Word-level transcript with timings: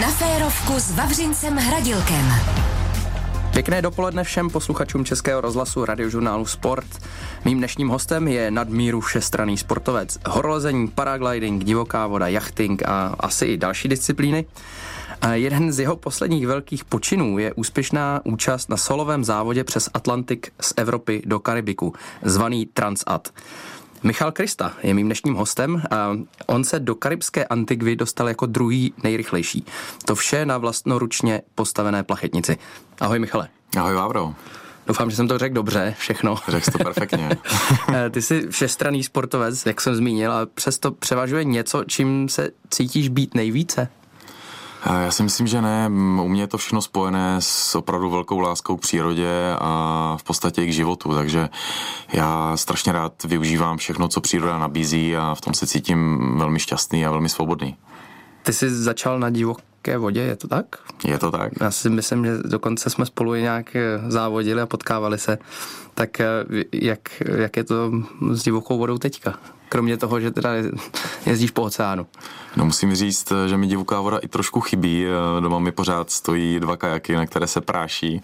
Na 0.00 0.08
férovku 0.08 0.72
s 0.72 0.90
Vavřincem 0.90 1.56
Hradilkem. 1.56 2.32
Pěkné 3.52 3.82
dopoledne 3.82 4.24
všem 4.24 4.50
posluchačům 4.50 5.04
Českého 5.04 5.40
rozhlasu 5.40 5.84
radiožurnálu 5.84 6.46
Sport. 6.46 6.86
Mým 7.44 7.58
dnešním 7.58 7.88
hostem 7.88 8.28
je 8.28 8.50
nadmíru 8.50 9.00
všestraný 9.00 9.58
sportovec. 9.58 10.18
Horolezení, 10.28 10.88
paragliding, 10.88 11.64
divoká 11.64 12.06
voda, 12.06 12.28
jachting 12.28 12.82
a 12.82 13.14
asi 13.20 13.46
i 13.46 13.56
další 13.56 13.88
disciplíny. 13.88 14.46
A 15.22 15.34
jeden 15.34 15.72
z 15.72 15.78
jeho 15.78 15.96
posledních 15.96 16.46
velkých 16.46 16.84
počinů 16.84 17.38
je 17.38 17.52
úspěšná 17.52 18.20
účast 18.24 18.70
na 18.70 18.76
solovém 18.76 19.24
závodě 19.24 19.64
přes 19.64 19.90
Atlantik 19.94 20.52
z 20.60 20.72
Evropy 20.76 21.22
do 21.26 21.38
Karibiku, 21.38 21.92
zvaný 22.22 22.66
Transat. 22.66 23.28
Michal 24.04 24.32
Krista 24.32 24.72
je 24.82 24.94
mým 24.94 25.06
dnešním 25.06 25.34
hostem 25.34 25.82
a 25.90 26.16
on 26.46 26.64
se 26.64 26.80
do 26.80 26.94
karibské 26.94 27.44
Antigvy 27.44 27.96
dostal 27.96 28.28
jako 28.28 28.46
druhý 28.46 28.94
nejrychlejší. 29.02 29.66
To 30.04 30.14
vše 30.14 30.46
na 30.46 30.58
vlastnoručně 30.58 31.42
postavené 31.54 32.02
plachetnici. 32.02 32.58
Ahoj 33.00 33.18
Michale. 33.18 33.48
Ahoj 33.78 33.94
Vávro. 33.94 34.34
Doufám, 34.86 35.10
že 35.10 35.16
jsem 35.16 35.28
to 35.28 35.38
řekl 35.38 35.54
dobře, 35.54 35.94
všechno. 35.98 36.36
Řekl 36.48 36.70
to 36.70 36.78
perfektně. 36.78 37.30
Ty 38.10 38.22
jsi 38.22 38.46
všestranný 38.50 39.04
sportovec, 39.04 39.66
jak 39.66 39.80
jsem 39.80 39.94
zmínil, 39.94 40.32
a 40.32 40.46
přesto 40.46 40.90
převažuje 40.90 41.44
něco, 41.44 41.84
čím 41.84 42.28
se 42.28 42.50
cítíš 42.70 43.08
být 43.08 43.34
nejvíce? 43.34 43.88
Já 44.86 45.10
si 45.10 45.22
myslím, 45.22 45.46
že 45.46 45.62
ne. 45.62 45.86
U 46.22 46.28
mě 46.28 46.42
je 46.42 46.46
to 46.46 46.58
všechno 46.58 46.82
spojené 46.82 47.36
s 47.38 47.74
opravdu 47.74 48.10
velkou 48.10 48.38
láskou 48.38 48.76
k 48.76 48.80
přírodě 48.80 49.56
a 49.58 50.16
v 50.20 50.22
podstatě 50.22 50.64
i 50.64 50.68
k 50.68 50.72
životu, 50.72 51.14
takže 51.14 51.48
já 52.12 52.56
strašně 52.56 52.92
rád 52.92 53.24
využívám 53.24 53.76
všechno, 53.76 54.08
co 54.08 54.20
příroda 54.20 54.58
nabízí 54.58 55.16
a 55.16 55.34
v 55.34 55.40
tom 55.40 55.54
se 55.54 55.66
cítím 55.66 56.18
velmi 56.38 56.58
šťastný 56.58 57.06
a 57.06 57.10
velmi 57.10 57.28
svobodný. 57.28 57.76
Ty 58.42 58.52
jsi 58.52 58.70
začal 58.70 59.18
na 59.18 59.30
divoké 59.30 59.98
vodě, 59.98 60.20
je 60.20 60.36
to 60.36 60.48
tak? 60.48 60.66
Je 61.04 61.18
to 61.18 61.30
tak. 61.30 61.52
Já 61.60 61.70
si 61.70 61.90
myslím, 61.90 62.24
že 62.24 62.38
dokonce 62.44 62.90
jsme 62.90 63.06
spolu 63.06 63.34
nějak 63.34 63.76
závodili 64.08 64.60
a 64.60 64.66
potkávali 64.66 65.18
se. 65.18 65.38
Tak 65.94 66.20
eh, 66.20 66.26
jak, 66.72 67.22
jak 67.36 67.56
je 67.56 67.64
to 67.64 67.92
s 68.32 68.42
divokou 68.42 68.78
vodou 68.78 68.98
teďka? 68.98 69.38
Kromě 69.74 69.96
toho, 69.96 70.20
že 70.20 70.30
teda 70.30 70.50
jezdíš 71.26 71.50
po 71.50 71.62
oceánu. 71.62 72.06
No 72.56 72.64
musím 72.64 72.94
říct, 72.94 73.32
že 73.46 73.56
mi 73.56 73.66
divoká 73.66 74.00
voda 74.00 74.18
i 74.18 74.28
trošku 74.28 74.60
chybí. 74.60 75.06
Doma 75.40 75.58
mi 75.58 75.72
pořád 75.72 76.10
stojí 76.10 76.60
dva 76.60 76.76
kajaky, 76.76 77.14
na 77.14 77.26
které 77.26 77.46
se 77.46 77.60
práší. 77.60 78.22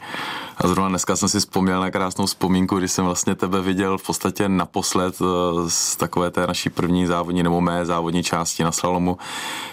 A 0.60 0.68
zrovna 0.68 0.88
dneska 0.88 1.16
jsem 1.16 1.28
si 1.28 1.38
vzpomněl 1.38 1.80
na 1.80 1.90
krásnou 1.90 2.26
vzpomínku, 2.26 2.78
kdy 2.78 2.88
jsem 2.88 3.04
vlastně 3.04 3.34
tebe 3.34 3.60
viděl 3.60 3.98
v 3.98 4.06
podstatě 4.06 4.48
naposled 4.48 5.14
eh, 5.20 5.24
z 5.68 5.96
takové 5.96 6.30
té 6.30 6.46
naší 6.46 6.70
první 6.70 7.06
závodní 7.06 7.42
nebo 7.42 7.60
mé 7.60 7.86
závodní 7.86 8.22
části 8.22 8.64
na 8.64 8.72
slalomu, 8.72 9.18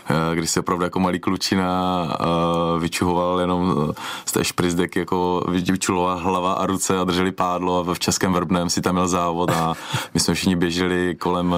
eh, 0.10 0.36
kdy 0.36 0.48
se 0.48 0.60
opravdu 0.60 0.84
jako 0.84 1.00
malý 1.00 1.20
klučina 1.20 2.04
eh, 2.12 2.80
vyčuhoval 2.80 3.40
jenom 3.40 3.94
z 4.26 4.32
té 4.32 4.44
šprizdeky, 4.44 5.00
jako 5.00 5.44
vyčuhovala 5.48 6.16
hlava 6.16 6.54
a 6.54 6.66
ruce 6.66 7.00
a 7.00 7.04
drželi 7.04 7.32
pádlo 7.32 7.80
a 7.80 7.94
v 7.94 8.00
Českém 8.00 8.34
Vrbném 8.34 8.70
si 8.70 8.82
tam 8.82 8.96
měl 8.96 9.08
závod 9.08 9.52
a 9.52 9.74
my 10.14 10.20
jsme 10.20 10.34
všichni 10.34 10.56
běželi 10.56 11.16
kolem 11.16 11.56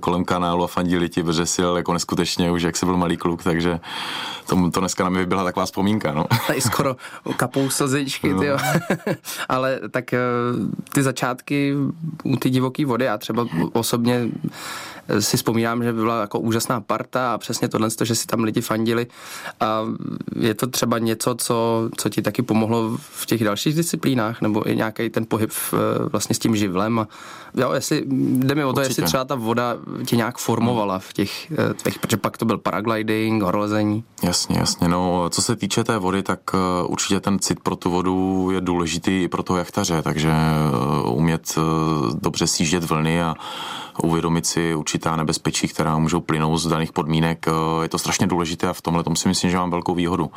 kolem 0.00 0.24
kanálu 0.24 0.64
a 0.64 0.66
fandili 0.66 1.08
ti, 1.08 1.22
protože 1.22 1.46
si 1.46 1.62
jako 1.76 1.92
neskutečně 1.92 2.50
už, 2.50 2.62
jak 2.62 2.76
se 2.76 2.86
byl 2.86 2.96
malý 2.96 3.16
kluk, 3.16 3.42
takže 3.42 3.80
to, 4.46 4.70
to 4.70 4.80
dneska 4.80 5.04
na 5.04 5.10
mě 5.10 5.26
byla 5.26 5.44
taková 5.44 5.66
vzpomínka, 5.66 6.12
no. 6.12 6.26
Tady 6.46 6.60
skoro 6.60 6.96
kapou 7.36 7.70
slzičky, 7.70 8.32
no. 8.32 8.40
Ale 9.48 9.80
tak 9.90 10.12
eh, 10.12 10.18
ty 10.92 11.02
začátky 11.02 11.74
u 12.24 12.36
ty 12.36 12.50
divoké 12.50 12.86
vody, 12.86 13.04
já 13.04 13.18
třeba 13.18 13.46
osobně 13.72 14.28
si 15.20 15.36
vzpomínám, 15.36 15.82
že 15.82 15.92
byla 15.92 16.20
jako 16.20 16.38
úžasná 16.38 16.80
parta 16.80 17.34
a 17.34 17.38
přesně 17.38 17.68
tohle, 17.68 17.88
že 18.02 18.14
si 18.14 18.26
tam 18.26 18.44
lidi 18.44 18.60
fandili 18.60 19.06
a 19.60 19.82
je 20.36 20.54
to 20.54 20.66
třeba 20.66 20.98
něco, 20.98 21.34
co, 21.34 21.88
co 21.96 22.08
ti 22.08 22.22
taky 22.22 22.42
pomohlo 22.42 22.98
v 22.98 23.26
těch 23.26 23.44
dalších 23.44 23.74
disciplínách, 23.74 24.42
nebo 24.42 24.70
i 24.70 24.76
nějaký 24.76 25.10
ten 25.10 25.26
pohyb 25.28 25.50
eh, 25.72 25.76
vlastně 26.12 26.34
s 26.34 26.38
tím 26.38 26.56
živlem 26.56 26.98
a 26.98 27.08
jo, 27.56 27.72
jestli, 27.72 28.04
jde 28.08 28.54
mi 28.54 28.64
o 28.64 28.72
to, 28.72 28.80
Určitě. 28.80 28.90
jestli 28.90 29.02
třeba 29.02 29.24
ta 29.24 29.34
voda 29.34 29.76
tě 30.06 30.16
nějak 30.16 30.38
formovala 30.38 30.98
v 30.98 31.12
těch, 31.12 31.52
eh, 31.52 31.74
těch 31.82 31.98
protože 31.98 32.16
pak 32.16 32.36
to 32.36 32.44
byl 32.44 32.58
paragliding, 32.58 33.42
horolezení. 33.42 34.04
Jasně, 34.22 34.58
jasně, 34.58 34.88
no, 34.88 35.30
co 35.30 35.42
se 35.42 35.56
týče 35.56 35.84
té 35.84 35.98
vody, 35.98 36.22
tak 36.22 36.40
eh, 36.54 36.86
určitě 36.86 37.20
ten 37.20 37.38
cit 37.38 37.60
pro 37.60 37.76
tu 37.76 37.90
vodu 37.90 38.48
je 38.52 38.60
důležitý 38.60 39.22
i 39.22 39.28
pro 39.28 39.42
toho 39.42 39.58
jachtaře, 39.58 40.02
takže 40.02 40.32
umět 41.04 41.58
dobře 42.20 42.46
sjíždět 42.46 42.84
vlny 42.84 43.22
a 43.22 43.34
uvědomit 44.02 44.46
si 44.46 44.74
určitá 44.74 45.16
nebezpečí, 45.16 45.68
která 45.68 45.98
můžou 45.98 46.20
plynout 46.20 46.60
z 46.60 46.66
daných 46.66 46.92
podmínek. 46.92 47.46
Eh, 47.48 47.82
je 47.82 47.88
to 47.88 47.98
strašně 47.98 48.26
důležité 48.26 48.68
a 48.68 48.72
v 48.72 48.82
tomhle 48.82 49.04
tom 49.04 49.16
si 49.16 49.28
myslím, 49.28 49.50
že 49.50 49.56
mám 49.56 49.70
velkou 49.70 49.94
výhodu. 49.94 50.30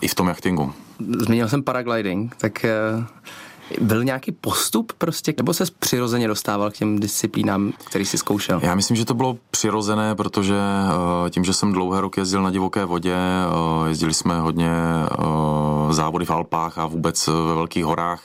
I 0.00 0.08
v 0.08 0.14
tom 0.14 0.28
jachtingu. 0.28 0.72
Zmínil 1.18 1.48
jsem 1.48 1.62
paragliding, 1.62 2.36
tak 2.36 2.64
eh, 2.64 2.70
byl 3.80 4.04
nějaký 4.04 4.32
postup 4.32 4.92
prostě, 4.92 5.34
nebo 5.36 5.54
se 5.54 5.64
přirozeně 5.78 6.28
dostával 6.28 6.70
k 6.70 6.74
těm 6.74 6.98
disciplínám, 6.98 7.72
který 7.84 8.04
si 8.04 8.18
zkoušel? 8.18 8.60
Já 8.62 8.74
myslím, 8.74 8.96
že 8.96 9.04
to 9.04 9.14
bylo 9.14 9.36
přirozené, 9.50 10.14
protože 10.14 10.56
eh, 11.26 11.30
tím, 11.30 11.44
že 11.44 11.52
jsem 11.52 11.72
dlouhé 11.72 12.00
roky 12.00 12.20
jezdil 12.20 12.42
na 12.42 12.50
divoké 12.50 12.84
vodě, 12.84 13.16
jezdili 13.86 14.14
jsme 14.14 14.40
hodně 14.40 14.70
závody 15.92 16.24
v 16.24 16.30
Alpách 16.30 16.78
a 16.78 16.86
vůbec 16.86 17.26
ve 17.26 17.54
velkých 17.54 17.84
horách. 17.84 18.22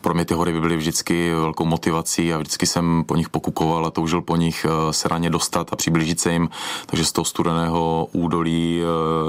Pro 0.00 0.14
mě 0.14 0.24
ty 0.24 0.34
hory 0.34 0.52
by 0.52 0.60
byly 0.60 0.76
vždycky 0.76 1.34
velkou 1.34 1.64
motivací 1.64 2.32
a 2.32 2.38
vždycky 2.38 2.66
jsem 2.66 3.04
po 3.06 3.16
nich 3.16 3.28
pokukoval 3.28 3.86
a 3.86 3.90
toužil 3.90 4.22
po 4.22 4.36
nich 4.36 4.66
se 4.90 5.08
raně 5.08 5.30
dostat 5.30 5.72
a 5.72 5.76
přiblížit 5.76 6.20
se 6.20 6.32
jim. 6.32 6.48
Takže 6.86 7.04
z 7.04 7.12
toho 7.12 7.24
studeného 7.24 8.08
údolí 8.12 8.82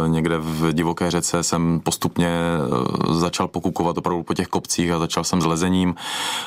někde 0.08 0.38
v 0.38 0.74
divoké 0.74 1.12
řece 1.12 1.44
jsem 1.44 1.80
postupně 1.84 2.30
začal 3.10 3.48
pokukovat 3.48 3.98
opravdu 3.98 4.24
po 4.24 4.34
těch 4.34 4.48
kopcích 4.48 4.92
a 4.92 5.00
začal 5.00 5.24
jsem 5.24 5.42
zle 5.42 5.56
lezením 5.56 5.96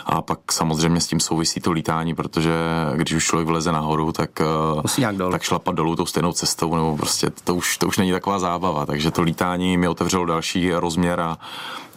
a 0.06 0.22
pak 0.22 0.52
samozřejmě 0.52 1.00
s 1.00 1.06
tím 1.06 1.20
souvisí 1.20 1.60
to 1.60 1.72
lítání, 1.72 2.14
protože 2.14 2.52
když 2.96 3.16
už 3.16 3.24
člověk 3.24 3.48
vleze 3.48 3.72
nahoru, 3.72 4.12
tak, 4.12 4.40
eh, 4.40 5.00
tak 5.30 5.42
šlapat 5.42 5.74
dolů 5.74 5.96
tou 5.96 6.06
stejnou 6.06 6.32
cestou, 6.32 6.76
nebo 6.76 6.96
prostě 6.96 7.30
to 7.44 7.54
už, 7.54 7.78
to 7.78 7.86
už 7.88 7.98
není 7.98 8.12
taková 8.12 8.38
zábava, 8.38 8.86
takže 8.86 9.10
to 9.10 9.22
lítání 9.22 9.76
mi 9.76 9.88
otevřelo 9.88 10.26
další 10.26 10.72
rozměr 10.72 11.20
a, 11.20 11.27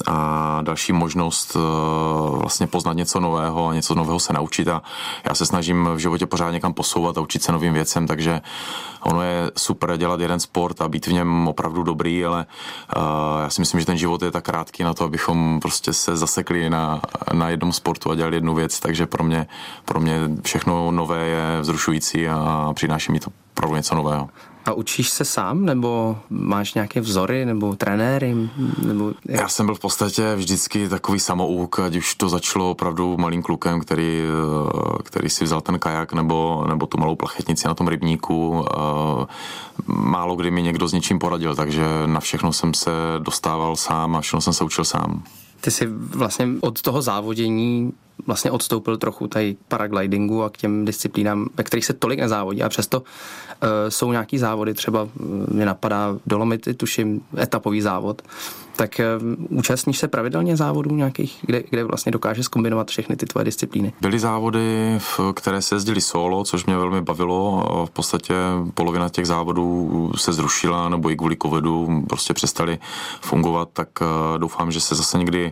a 0.07 0.59
další 0.61 0.93
možnost 0.93 1.55
eh, 1.55 1.59
vlastně 2.39 2.67
poznat 2.67 2.93
něco 2.93 3.19
nového 3.19 3.67
a 3.67 3.73
něco 3.73 3.95
nového 3.95 4.19
se 4.19 4.33
naučit 4.33 4.67
a 4.67 4.81
já 5.29 5.35
se 5.35 5.45
snažím 5.45 5.89
v 5.95 5.97
životě 5.97 6.25
pořád 6.25 6.51
někam 6.51 6.73
posouvat 6.73 7.17
a 7.17 7.21
učit 7.21 7.43
se 7.43 7.51
novým 7.51 7.73
věcem, 7.73 8.07
takže 8.07 8.41
ono 9.01 9.21
je 9.21 9.51
super 9.57 9.97
dělat 9.97 10.19
jeden 10.19 10.39
sport 10.39 10.81
a 10.81 10.87
být 10.87 11.07
v 11.07 11.13
něm 11.13 11.47
opravdu 11.47 11.83
dobrý, 11.83 12.25
ale 12.25 12.45
uh, 12.95 13.03
já 13.41 13.49
si 13.49 13.61
myslím, 13.61 13.79
že 13.79 13.85
ten 13.85 13.97
život 13.97 14.21
je 14.21 14.31
tak 14.31 14.43
krátký 14.43 14.83
na 14.83 14.93
to, 14.93 15.03
abychom 15.03 15.59
prostě 15.59 15.93
se 15.93 16.17
zasekli 16.17 16.69
na, 16.69 17.01
na 17.33 17.49
jednom 17.49 17.73
sportu 17.73 18.11
a 18.11 18.15
dělali 18.15 18.37
jednu 18.37 18.55
věc, 18.55 18.79
takže 18.79 19.05
pro 19.05 19.23
mě, 19.23 19.47
pro 19.85 19.99
mě 19.99 20.19
všechno 20.43 20.91
nové 20.91 21.25
je 21.25 21.61
vzrušující 21.61 22.27
a 22.27 22.71
přináší 22.73 23.11
mi 23.11 23.19
to 23.19 23.31
opravdu 23.53 23.75
něco 23.75 23.95
nového. 23.95 24.29
A 24.65 24.73
učíš 24.73 25.09
se 25.09 25.25
sám, 25.25 25.65
nebo 25.65 26.17
máš 26.29 26.73
nějaké 26.73 27.01
vzory, 27.01 27.45
nebo 27.45 27.75
trenéry? 27.75 28.35
Nebo? 28.87 29.11
Já 29.25 29.47
jsem 29.47 29.65
byl 29.65 29.75
v 29.75 29.79
podstatě 29.79 30.35
vždycky 30.35 30.89
takový 30.89 31.19
samouk, 31.19 31.79
ať 31.79 31.95
už 31.95 32.15
to 32.15 32.29
začalo 32.29 32.71
opravdu 32.71 33.17
malým 33.17 33.41
klukem, 33.41 33.79
který, 33.79 34.21
eh, 34.21 35.03
který 35.03 35.29
si 35.29 35.43
vzal 35.43 35.61
ten 35.61 35.79
kajak 35.79 36.13
nebo, 36.13 36.65
nebo 36.67 36.85
tu 36.85 36.97
malou 36.97 37.15
plachetnici 37.15 37.67
na 37.67 37.73
tom 37.73 37.87
rybníku. 37.87 38.65
Eh, 38.65 39.25
málo 39.87 40.35
kdy 40.35 40.51
mi 40.51 40.61
někdo 40.63 40.87
s 40.87 40.93
něčím 40.93 41.19
poradil, 41.19 41.55
takže 41.55 41.83
na 42.05 42.19
všechno 42.19 42.53
jsem 42.53 42.73
se 42.73 42.91
dostával 43.19 43.75
sám 43.75 44.15
a 44.15 44.21
všechno 44.21 44.41
jsem 44.41 44.53
se 44.53 44.63
učil 44.63 44.85
sám. 44.85 45.23
Ty 45.61 45.71
jsi 45.71 45.87
vlastně 45.91 46.47
od 46.61 46.81
toho 46.81 47.01
závodění 47.01 47.93
vlastně 48.25 48.51
odstoupil 48.51 48.97
trochu 48.97 49.27
tady 49.27 49.55
paraglidingu 49.67 50.43
a 50.43 50.49
k 50.49 50.57
těm 50.57 50.85
disciplínám, 50.85 51.49
ve 51.57 51.63
kterých 51.63 51.85
se 51.85 51.93
tolik 51.93 52.19
nezávodí. 52.19 52.63
A 52.63 52.69
přesto 52.69 52.99
uh, 52.99 53.05
jsou 53.89 54.11
nějaký 54.11 54.37
závody, 54.37 54.73
třeba 54.73 55.07
mě 55.47 55.65
napadá 55.65 56.17
Dolomity, 56.25 56.73
tuším, 56.73 57.21
etapový 57.37 57.81
závod, 57.81 58.21
tak 58.75 59.01
uh, 59.49 59.57
účastníš 59.57 59.97
se 59.97 60.07
pravidelně 60.07 60.57
závodů 60.57 60.95
nějakých, 60.95 61.37
kde, 61.41 61.63
kde 61.69 61.83
vlastně 61.83 62.11
dokáže 62.11 62.43
skombinovat 62.43 62.89
všechny 62.89 63.15
ty 63.15 63.25
tvoje 63.25 63.45
disciplíny? 63.45 63.93
Byly 64.01 64.19
závody, 64.19 64.99
které 65.33 65.61
se 65.61 65.75
jezdili 65.75 66.01
solo, 66.01 66.43
což 66.43 66.65
mě 66.65 66.77
velmi 66.77 67.01
bavilo. 67.01 67.63
V 67.85 67.89
podstatě 67.89 68.33
polovina 68.73 69.09
těch 69.09 69.27
závodů 69.27 70.11
se 70.15 70.33
zrušila 70.33 70.89
nebo 70.89 71.09
i 71.09 71.15
kvůli 71.15 71.37
covidu 71.41 72.03
prostě 72.09 72.33
přestali 72.33 72.79
fungovat, 73.21 73.69
tak 73.73 73.89
uh, 74.01 74.07
doufám, 74.37 74.71
že 74.71 74.79
se 74.79 74.95
zase 74.95 75.17
někdy, 75.17 75.51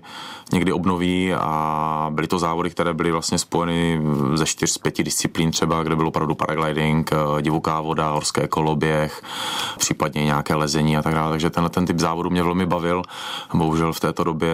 někdy 0.53 0.73
obnoví 0.73 1.33
a 1.33 2.11
byly 2.13 2.27
to 2.27 2.39
závody, 2.39 2.69
které 2.69 2.93
byly 2.93 3.11
vlastně 3.11 3.37
spojeny 3.37 4.01
ze 4.33 4.45
čtyř 4.45 4.71
z 4.71 4.77
pěti 4.77 5.03
disciplín 5.03 5.51
třeba, 5.51 5.83
kde 5.83 5.95
bylo 5.95 6.09
opravdu 6.09 6.35
paragliding, 6.35 7.11
divoká 7.41 7.81
voda, 7.81 8.09
horské 8.11 8.47
koloběh, 8.47 9.21
případně 9.77 10.25
nějaké 10.25 10.55
lezení 10.55 10.97
a 10.97 11.01
tak 11.01 11.13
dále. 11.13 11.31
Takže 11.31 11.49
tenhle 11.49 11.69
ten 11.69 11.85
typ 11.85 11.99
závodu 11.99 12.29
mě 12.29 12.43
velmi 12.43 12.65
bavil 12.65 13.03
bohužel 13.53 13.93
v 13.93 13.99
této 13.99 14.23
době 14.23 14.53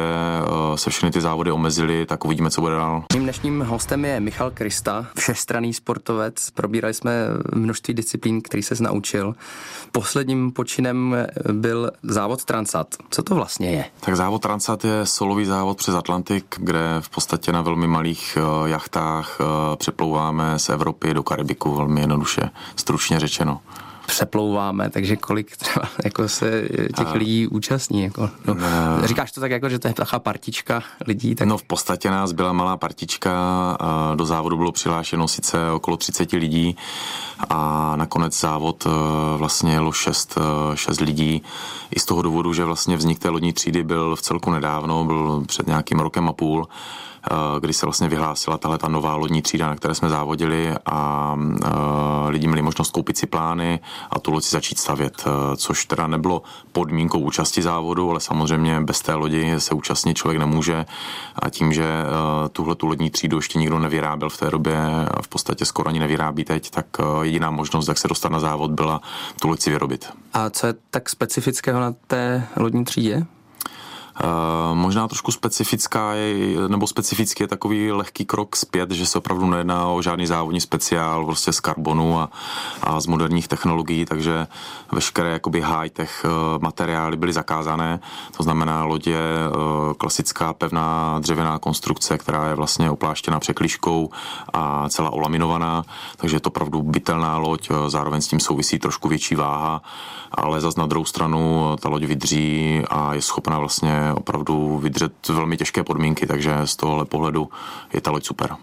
se 0.76 0.90
všechny 0.90 1.12
ty 1.12 1.22
závody 1.22 1.52
omezily, 1.52 2.06
tak 2.06 2.26
uvidíme, 2.26 2.50
co 2.50 2.62
bude 2.62 2.76
dál. 2.76 3.04
Mým 3.14 3.24
dnešním 3.24 3.62
hostem 3.62 4.06
je 4.06 4.20
Michal 4.20 4.52
Krista, 4.52 5.06
všestraný 5.18 5.74
sportovec. 5.74 6.50
Probírali 6.50 6.94
jsme 6.94 7.12
množství 7.54 7.94
disciplín, 7.94 8.42
který 8.42 8.64
se 8.64 8.76
naučil. 8.84 9.36
Posledním 9.92 10.52
počinem 10.52 11.16
byl 11.52 11.92
závod 12.04 12.46
Transat. 12.46 12.88
Co 13.10 13.24
to 13.24 13.36
vlastně 13.36 13.72
je? 13.72 13.86
Tak 14.00 14.16
závod 14.16 14.42
Transat 14.42 14.86
je 14.86 15.06
solový 15.06 15.46
závod 15.46 15.78
přes 15.78 15.96
Atlantik, 15.96 16.56
kde 16.58 16.80
v 17.00 17.10
podstatě 17.10 17.52
na 17.52 17.62
velmi 17.62 17.88
malých 17.88 18.38
jachtách 18.66 19.40
přeplouváme 19.76 20.60
z 20.60 20.70
Evropy 20.70 21.14
do 21.14 21.24
Karibiku, 21.24 21.76
velmi 21.76 22.02
jednoduše, 22.02 22.50
stručně 22.76 23.20
řečeno 23.20 23.62
přeplouváme, 24.06 24.90
takže 24.90 25.16
kolik 25.16 25.58
třeba 25.58 25.90
jako 26.04 26.28
se 26.28 26.68
těch 26.96 27.08
a... 27.08 27.14
lidí 27.14 27.48
účastní. 27.48 28.04
Jako, 28.04 28.30
no, 28.46 28.54
ne. 28.54 28.70
Říkáš 29.04 29.32
to 29.32 29.42
tak 29.42 29.52
jako, 29.52 29.70
že 29.70 29.80
to 29.80 29.88
je 29.88 29.94
taková 29.94 30.20
partička 30.20 30.84
lidí? 31.08 31.36
Tak... 31.36 31.48
No 31.48 31.58
v 31.58 31.64
podstatě 31.64 32.10
nás 32.10 32.32
byla 32.32 32.54
malá 32.54 32.78
partička, 32.78 33.32
do 34.16 34.26
závodu 34.26 34.58
bylo 34.58 34.72
přihlášeno 34.72 35.28
sice 35.28 35.72
okolo 35.72 35.98
30 35.98 36.32
lidí 36.32 36.76
a 37.50 37.94
nakonec 37.96 38.40
závod 38.40 38.86
e, 38.86 38.90
vlastně 39.38 39.74
jelo 39.74 39.92
6, 39.92 40.38
6 40.76 41.02
e, 41.02 41.04
lidí. 41.04 41.42
I 41.96 42.00
z 42.00 42.06
toho 42.06 42.22
důvodu, 42.22 42.54
že 42.54 42.66
vlastně 42.66 42.98
vznik 42.98 43.20
té 43.20 43.30
lodní 43.30 43.54
třídy 43.54 43.84
byl 43.84 44.16
v 44.16 44.22
celku 44.22 44.52
nedávno, 44.52 45.04
byl 45.04 45.44
před 45.48 45.68
nějakým 45.68 46.00
rokem 46.00 46.30
a 46.30 46.34
půl 46.34 46.68
kdy 47.60 47.74
se 47.74 47.86
vlastně 47.86 48.10
vyhlásila 48.10 48.58
tahle 48.58 48.78
ta 48.78 48.88
nová 48.88 49.16
lodní 49.16 49.42
třída, 49.42 49.68
na 49.68 49.76
které 49.76 49.96
jsme 49.96 50.10
závodili 50.10 50.74
a 50.86 51.36
eh, 51.66 51.70
lidi 52.28 52.48
měli 52.48 52.62
možnost 52.62 52.92
koupit 52.92 53.18
si 53.18 53.28
plány 53.28 53.80
a 54.10 54.20
tu 54.20 54.32
loď 54.32 54.44
si 54.44 54.50
začít 54.50 54.80
stavět, 54.80 55.24
eh, 55.28 55.56
což 55.56 55.86
teda 55.86 56.08
nebylo 56.08 56.42
podmínkou 56.72 57.20
účasti 57.20 57.62
závodu, 57.62 58.10
ale 58.10 58.20
samozřejmě 58.20 58.82
bez 58.82 59.02
té 59.02 59.14
lodi 59.14 59.56
se 59.58 59.76
účastnit 59.76 60.18
člověk 60.18 60.40
nemůže 60.40 60.86
a 61.36 61.50
tím, 61.50 61.74
že 61.74 61.86
tuhle 62.52 62.76
tu 62.76 62.88
lodní 62.88 63.10
třídu 63.10 63.38
ještě 63.38 63.60
nikdo 63.60 63.80
nevyráběl 63.80 64.30
v 64.30 64.38
té 64.38 64.50
době, 64.50 64.78
v 65.22 65.28
podstatě 65.28 65.66
skoro 65.66 65.90
ani 65.90 66.00
nevyrábí 66.00 66.44
teď, 66.44 66.70
tak 66.70 66.86
jediná 67.22 67.52
možnost, 67.52 67.88
jak 67.88 67.98
se 67.98 68.08
dostat 68.08 68.32
na 68.32 68.40
závod, 68.40 68.72
byla 68.72 69.02
tu 69.42 69.48
loď 69.48 69.60
si 69.60 69.70
vyrobit. 69.70 70.10
A 70.34 70.50
co 70.50 70.68
je 70.68 70.74
tak 70.90 71.10
specifického 71.10 71.80
na 71.80 71.94
té 72.08 72.48
lodní 72.56 72.86
třídě? 72.86 73.26
Uh, 74.24 74.78
možná 74.78 75.08
trošku 75.08 75.32
specifická 75.32 76.14
je, 76.14 76.56
nebo 76.68 76.88
specifický 76.88 77.44
je 77.44 77.48
takový 77.48 77.92
lehký 77.92 78.26
krok 78.26 78.56
zpět, 78.56 78.92
že 78.92 79.06
se 79.06 79.18
opravdu 79.18 79.46
nejedná 79.46 79.88
o 79.88 80.02
žádný 80.02 80.28
závodní 80.28 80.62
speciál 80.62 81.26
prostě 81.26 81.54
z 81.54 81.60
karbonu 81.60 82.20
a, 82.20 82.30
a 82.82 83.00
z 83.00 83.08
moderních 83.08 83.48
technologií, 83.48 84.06
takže 84.06 84.48
veškeré 84.92 85.30
jakoby 85.30 85.62
high-tech 85.62 86.26
uh, 86.26 86.64
materiály 86.64 87.18
byly 87.18 87.34
zakázané. 87.34 88.00
To 88.38 88.44
znamená, 88.44 88.84
loď 88.84 89.08
je 89.08 89.34
uh, 89.48 89.94
klasická 89.94 90.54
pevná 90.54 91.20
dřevěná 91.20 91.60
konstrukce, 91.60 92.18
která 92.18 92.48
je 92.48 92.56
vlastně 92.56 92.92
opláštěna 92.92 93.40
překliškou 93.40 94.10
a 94.54 94.90
celá 94.90 95.10
olaminovaná, 95.10 95.84
takže 96.18 96.36
je 96.36 96.40
to 96.40 96.50
opravdu 96.50 96.84
bytelná 96.84 97.38
loď, 97.38 97.70
zároveň 97.88 98.22
s 98.22 98.28
tím 98.28 98.40
souvisí 98.40 98.80
trošku 98.80 99.08
větší 99.08 99.36
váha, 99.36 99.82
ale 100.32 100.62
zase 100.62 100.80
na 100.80 100.86
druhou 100.86 101.06
stranu 101.06 101.76
ta 101.80 101.90
loď 101.90 102.04
vydří 102.04 102.82
a 102.90 103.14
je 103.14 103.22
schopna 103.22 103.60
vlastně 103.60 104.05
opravdu 104.14 104.78
vydržet 104.78 105.28
velmi 105.28 105.58
těžké 105.58 105.84
podmínky, 105.84 106.28
takže 106.28 106.54
z 106.66 106.76
tohohle 106.76 107.06
pohledu 107.06 107.50
je 107.94 108.02
ta 108.02 108.12
loď 108.12 108.26
super. 108.26 108.56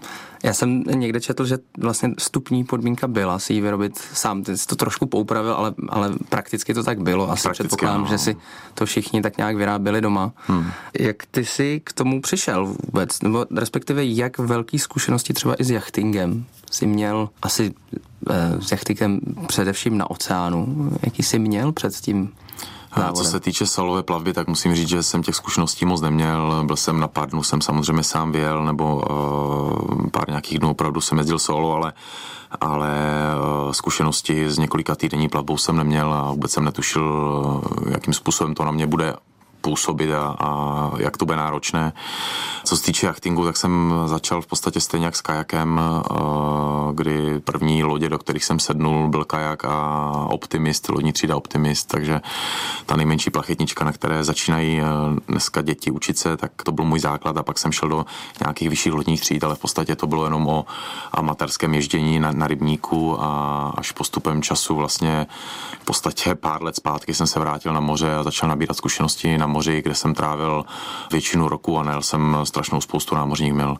Já 0.42 0.52
jsem 0.54 0.82
někde 0.82 1.20
četl, 1.20 1.44
že 1.44 1.58
vlastně 1.78 2.14
vstupní 2.18 2.64
podmínka 2.64 3.08
byla 3.08 3.38
si 3.38 3.52
ji 3.52 3.60
vyrobit 3.60 3.98
sám. 3.98 4.42
Ty 4.42 4.58
jsi 4.58 4.66
to 4.66 4.76
trošku 4.76 5.06
poupravil, 5.06 5.52
ale, 5.52 5.74
ale 5.88 6.12
prakticky 6.28 6.74
to 6.74 6.82
tak 6.82 7.00
bylo. 7.02 7.30
Asi 7.30 7.42
prakticky, 7.42 7.68
předpokládám, 7.68 8.00
no. 8.00 8.06
že 8.06 8.18
si 8.18 8.36
to 8.74 8.86
všichni 8.86 9.22
tak 9.22 9.36
nějak 9.36 9.56
vyráběli 9.56 10.00
doma. 10.00 10.32
Hmm. 10.36 10.70
Jak 10.98 11.16
ty 11.30 11.44
jsi 11.44 11.80
k 11.84 11.92
tomu 11.92 12.20
přišel 12.20 12.66
vůbec? 12.66 13.22
Nebo 13.22 13.46
respektive 13.56 14.04
jak 14.04 14.38
velký 14.38 14.78
zkušenosti 14.78 15.32
třeba 15.32 15.54
i 15.54 15.64
s 15.64 15.70
jachtingem 15.70 16.44
jsi 16.70 16.86
měl 16.86 17.28
asi 17.42 17.74
eh, 18.30 18.60
s 18.60 18.70
jachtingem 18.70 19.20
především 19.46 19.98
na 19.98 20.10
oceánu? 20.10 20.90
Jaký 21.02 21.22
jsi 21.22 21.38
měl 21.38 21.72
před 21.72 21.94
a 22.92 23.12
co 23.12 23.24
se 23.24 23.40
týče 23.40 23.66
salové 23.66 24.02
plavby, 24.02 24.32
tak 24.32 24.48
musím 24.48 24.74
říct, 24.74 24.88
že 24.88 25.02
jsem 25.02 25.22
těch 25.22 25.34
zkušeností 25.34 25.84
moc 25.84 26.00
neměl. 26.00 26.62
Byl 26.66 26.76
jsem 26.76 27.00
na 27.00 27.08
pár 27.08 27.30
dnů, 27.30 27.42
jsem 27.42 27.60
samozřejmě 27.60 28.02
sám 28.02 28.32
vyjel, 28.32 28.64
nebo 28.64 28.96
uh, 28.96 30.08
pár 30.10 30.28
nějakých 30.28 30.58
dnů 30.58 30.70
opravdu 30.70 31.00
jsem 31.00 31.18
jezdil 31.18 31.38
solo, 31.38 31.72
ale 31.72 31.92
ale 32.60 32.90
uh, 33.64 33.72
zkušenosti 33.72 34.50
s 34.50 34.58
několika 34.58 34.94
týdenní 34.94 35.28
plavbou 35.28 35.58
jsem 35.58 35.76
neměl 35.76 36.14
a 36.14 36.30
vůbec 36.30 36.50
jsem 36.50 36.64
netušil, 36.64 37.02
uh, 37.04 37.92
jakým 37.92 38.14
způsobem 38.14 38.54
to 38.54 38.64
na 38.64 38.70
mě 38.70 38.86
bude 38.86 39.14
působit 39.62 40.12
a, 40.12 40.36
a 40.38 40.90
jak 40.98 41.16
to 41.16 41.24
bude 41.24 41.36
náročné. 41.36 41.92
Co 42.64 42.76
se 42.76 42.82
týče 42.82 43.06
jachtingu, 43.06 43.44
tak 43.44 43.56
jsem 43.56 43.94
začal 44.06 44.42
v 44.42 44.46
podstatě 44.46 44.80
stejně 44.80 45.06
jak 45.06 45.16
s 45.16 45.20
kajakem, 45.20 45.80
eh, 45.80 46.12
kdy 46.94 47.40
první 47.40 47.84
lodě, 47.84 48.08
do 48.08 48.18
kterých 48.18 48.44
jsem 48.44 48.58
sednul, 48.58 49.08
byl 49.08 49.24
kajak 49.24 49.64
a 49.64 50.10
Optimist, 50.28 50.88
lodní 50.88 51.12
třída 51.12 51.36
Optimist, 51.36 51.88
takže 51.88 52.20
ta 52.86 52.96
nejmenší 52.96 53.30
plachetnička, 53.30 53.84
na 53.84 53.92
které 53.92 54.24
začínají 54.24 54.80
eh, 54.80 54.84
dneska 55.28 55.62
děti 55.62 55.90
učit 55.90 56.18
se, 56.18 56.36
tak 56.36 56.52
to 56.64 56.72
byl 56.72 56.84
můj 56.84 57.00
základ 57.00 57.36
a 57.36 57.42
pak 57.42 57.58
jsem 57.58 57.72
šel 57.72 57.88
do 57.88 58.06
nějakých 58.44 58.68
vyšších 58.68 58.92
lodních 58.92 59.20
tříd, 59.20 59.44
ale 59.44 59.54
v 59.54 59.58
podstatě 59.58 59.96
to 59.96 60.06
bylo 60.06 60.24
jenom 60.24 60.48
o 60.48 60.64
amatérském 61.12 61.74
ježdění 61.74 62.20
na, 62.20 62.32
na 62.32 62.46
rybníku 62.46 63.22
a 63.22 63.72
až 63.76 63.92
postupem 63.92 64.42
času 64.42 64.76
vlastně 64.76 65.26
v 65.80 65.84
podstatě 65.84 66.34
pár 66.34 66.62
let 66.62 66.76
zpátky 66.76 67.14
jsem 67.14 67.26
se 67.26 67.40
vrátil 67.40 67.72
na 67.72 67.80
moře 67.80 68.14
a 68.14 68.22
začal 68.22 68.48
nabírat 68.48 68.76
zkušenosti 68.76 69.38
na 69.38 69.46
moři, 69.52 69.82
kde 69.82 69.94
jsem 69.94 70.14
trávil 70.14 70.64
většinu 71.12 71.48
roku 71.48 71.78
a 71.78 71.82
nejel 71.82 72.02
jsem 72.02 72.36
strašnou 72.44 72.80
spoustu 72.80 73.14
námořních 73.14 73.52
mil. 73.52 73.76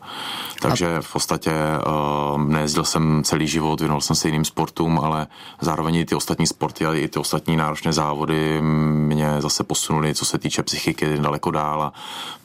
Takže 0.61 0.97
v 1.01 1.13
podstatě 1.13 1.51
uh, 1.51 2.41
nejezdil 2.41 2.83
jsem 2.83 3.23
celý 3.23 3.47
život, 3.47 3.79
věnoval 3.79 4.01
jsem 4.01 4.15
se 4.15 4.27
jiným 4.27 4.45
sportům, 4.45 4.99
ale 4.99 5.27
zároveň 5.61 5.95
i 5.95 6.05
ty 6.05 6.15
ostatní 6.15 6.47
sporty 6.47 6.85
a 6.85 6.93
i 6.93 7.07
ty 7.07 7.19
ostatní 7.19 7.55
náročné 7.55 7.93
závody 7.93 8.61
mě 8.61 9.35
zase 9.39 9.63
posunuli, 9.63 10.15
co 10.15 10.25
se 10.25 10.37
týče 10.37 10.63
psychiky, 10.63 11.17
daleko 11.17 11.51
dál 11.51 11.81
a 11.81 11.93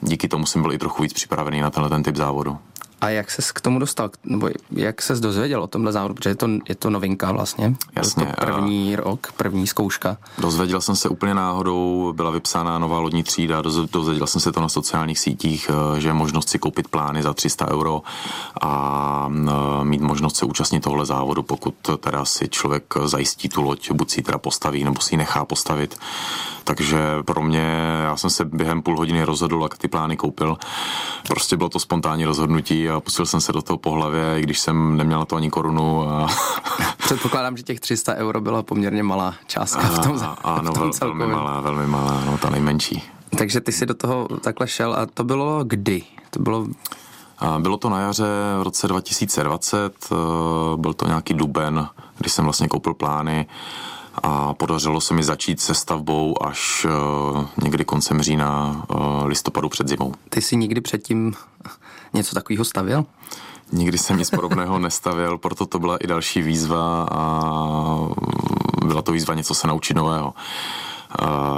díky 0.01 0.27
tomu 0.27 0.45
jsem 0.45 0.61
byl 0.61 0.73
i 0.73 0.77
trochu 0.77 1.03
víc 1.03 1.13
připravený 1.13 1.61
na 1.61 1.69
tenhle 1.69 1.89
ten 1.89 2.03
typ 2.03 2.15
závodu. 2.15 2.57
A 3.01 3.09
jak 3.09 3.31
se 3.31 3.41
k 3.53 3.61
tomu 3.61 3.79
dostal, 3.79 4.09
nebo 4.23 4.49
jak 4.71 5.01
se 5.01 5.15
dozvěděl 5.15 5.63
o 5.63 5.67
tomhle 5.67 5.91
závodu, 5.91 6.13
protože 6.13 6.29
je 6.29 6.35
to, 6.35 6.47
je 6.69 6.75
to 6.75 6.89
novinka 6.89 7.31
vlastně. 7.31 7.75
Jasně. 7.95 8.25
to 8.25 8.45
první 8.45 8.95
a... 8.95 8.99
rok, 8.99 9.33
první 9.37 9.67
zkouška. 9.67 10.17
Dozvěděl 10.37 10.81
jsem 10.81 10.95
se 10.95 11.09
úplně 11.09 11.33
náhodou, 11.33 12.13
byla 12.13 12.31
vypsána 12.31 12.79
nová 12.79 12.99
lodní 12.99 13.23
třída, 13.23 13.61
dozvěděl 13.91 14.27
jsem 14.27 14.41
se 14.41 14.51
to 14.51 14.61
na 14.61 14.69
sociálních 14.69 15.19
sítích, 15.19 15.71
eh, 15.97 15.99
že 15.99 16.09
je 16.09 16.13
možnost 16.13 16.49
si 16.49 16.59
koupit 16.59 16.87
plány 16.87 17.23
za 17.23 17.33
300 17.33 17.71
euro 17.71 18.01
a 18.61 19.29
eh, 19.31 19.83
mít 19.83 20.01
možnost 20.01 20.35
se 20.35 20.45
účastnit 20.45 20.83
tohle 20.83 21.05
závodu, 21.05 21.43
pokud 21.43 21.75
teda 21.99 22.25
si 22.25 22.49
člověk 22.49 22.83
zajistí 23.05 23.49
tu 23.49 23.61
loď, 23.61 23.91
buď 23.91 24.09
si 24.09 24.19
ji 24.19 24.23
teda 24.23 24.37
postaví, 24.37 24.83
nebo 24.83 25.01
si 25.01 25.13
ji 25.13 25.17
nechá 25.17 25.45
postavit. 25.45 25.97
Takže 26.63 26.99
pro 27.25 27.41
mě, 27.41 27.65
já 28.03 28.17
jsem 28.17 28.29
se 28.29 28.45
během 28.45 28.81
půl 28.81 28.97
hodiny 28.97 29.23
rozhodl, 29.23 29.59
jak 29.63 29.77
ty 29.77 29.87
plány 29.87 30.17
koupil. 30.17 30.57
Prostě 31.27 31.57
bylo 31.57 31.69
to 31.69 31.79
spontánní 31.79 32.25
rozhodnutí 32.25 32.88
a 32.89 32.99
pustil 32.99 33.25
jsem 33.25 33.41
se 33.41 33.53
do 33.53 33.61
toho 33.61 33.77
po 33.77 33.91
hlavě, 33.91 34.39
i 34.39 34.41
když 34.41 34.59
jsem 34.59 34.97
neměl 34.97 35.19
na 35.19 35.25
to 35.25 35.35
ani 35.35 35.49
korunu. 35.49 36.09
A... 36.09 36.27
Předpokládám, 36.97 37.57
že 37.57 37.63
těch 37.63 37.79
300 37.79 38.15
euro 38.15 38.41
byla 38.41 38.63
poměrně 38.63 39.03
malá 39.03 39.35
částka 39.47 39.81
v 39.81 39.99
tom, 39.99 40.19
a, 40.21 40.37
ano, 40.43 40.71
v 40.71 40.77
tom 40.77 40.91
velmi 41.01 41.27
malá, 41.27 41.61
velmi 41.61 41.87
malá, 41.87 42.23
no 42.25 42.37
ta 42.37 42.49
nejmenší. 42.49 43.03
Takže 43.37 43.61
ty 43.61 43.71
si 43.71 43.85
do 43.85 43.93
toho 43.93 44.27
takhle 44.41 44.67
šel 44.67 44.93
a 44.93 45.05
to 45.05 45.23
bylo 45.23 45.63
kdy? 45.63 46.03
To 46.29 46.39
bylo 46.39 46.67
bylo 47.59 47.77
to 47.77 47.89
na 47.89 47.99
jaře 47.99 48.25
v 48.59 48.63
roce 48.63 48.87
2020, 48.87 50.07
eh, 50.11 50.15
byl 50.77 50.93
to 50.93 51.07
nějaký 51.07 51.33
duben, 51.33 51.87
kdy 52.17 52.29
jsem 52.29 52.43
vlastně 52.43 52.67
koupil 52.67 52.93
plány 52.93 53.47
a 54.23 54.53
podařilo 54.53 55.01
se 55.01 55.13
mi 55.13 55.23
začít 55.23 55.61
se 55.61 55.73
stavbou 55.73 56.43
až 56.43 56.85
uh, 56.85 57.45
někdy 57.63 57.85
koncem 57.85 58.21
října, 58.21 58.85
uh, 58.89 59.25
listopadu 59.25 59.69
před 59.69 59.87
zimou. 59.87 60.13
Ty 60.29 60.41
jsi 60.41 60.55
nikdy 60.55 60.81
předtím 60.81 61.33
něco 62.13 62.35
takového 62.35 62.65
stavěl? 62.65 63.05
Nikdy 63.71 63.97
jsem 63.97 64.17
nic 64.17 64.29
podobného 64.29 64.79
nestavil, 64.89 65.37
proto 65.37 65.65
to 65.65 65.79
byla 65.79 65.97
i 65.97 66.07
další 66.07 66.41
výzva 66.41 67.07
a 67.11 67.41
byla 68.85 69.01
to 69.01 69.11
výzva 69.11 69.33
něco 69.33 69.53
se 69.55 69.67
naučit 69.67 69.93
nového. 69.93 70.33